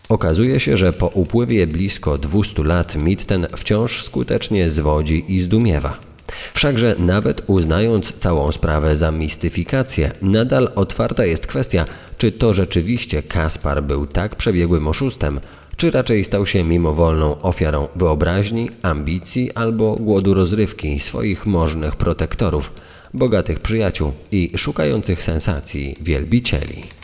Okazuje 0.08 0.60
się, 0.60 0.76
że 0.76 0.92
po 0.92 1.06
upływie 1.06 1.66
blisko 1.66 2.18
200 2.18 2.62
lat 2.62 2.96
mit 2.96 3.24
ten 3.24 3.46
wciąż 3.56 4.02
skutecznie 4.02 4.70
zwodzi 4.70 5.24
i 5.34 5.40
zdumiewa. 5.40 5.98
Wszakże 6.54 6.96
nawet 6.98 7.42
uznając 7.46 8.12
całą 8.18 8.52
sprawę 8.52 8.96
za 8.96 9.10
mistyfikację, 9.10 10.10
nadal 10.22 10.70
otwarta 10.74 11.24
jest 11.24 11.46
kwestia, 11.46 11.84
czy 12.18 12.32
to 12.32 12.52
rzeczywiście 12.52 13.22
Kaspar 13.22 13.82
był 13.82 14.06
tak 14.06 14.36
przebiegłym 14.36 14.88
oszustem, 14.88 15.40
czy 15.80 15.90
raczej 15.90 16.24
stał 16.24 16.46
się 16.46 16.64
mimowolną 16.64 17.42
ofiarą 17.42 17.88
wyobraźni, 17.96 18.70
ambicji 18.82 19.52
albo 19.54 19.96
głodu 19.96 20.34
rozrywki 20.34 21.00
swoich 21.00 21.46
możnych 21.46 21.96
protektorów, 21.96 22.72
bogatych 23.14 23.60
przyjaciół 23.60 24.12
i 24.32 24.52
szukających 24.56 25.22
sensacji 25.22 25.96
wielbicieli. 26.00 26.99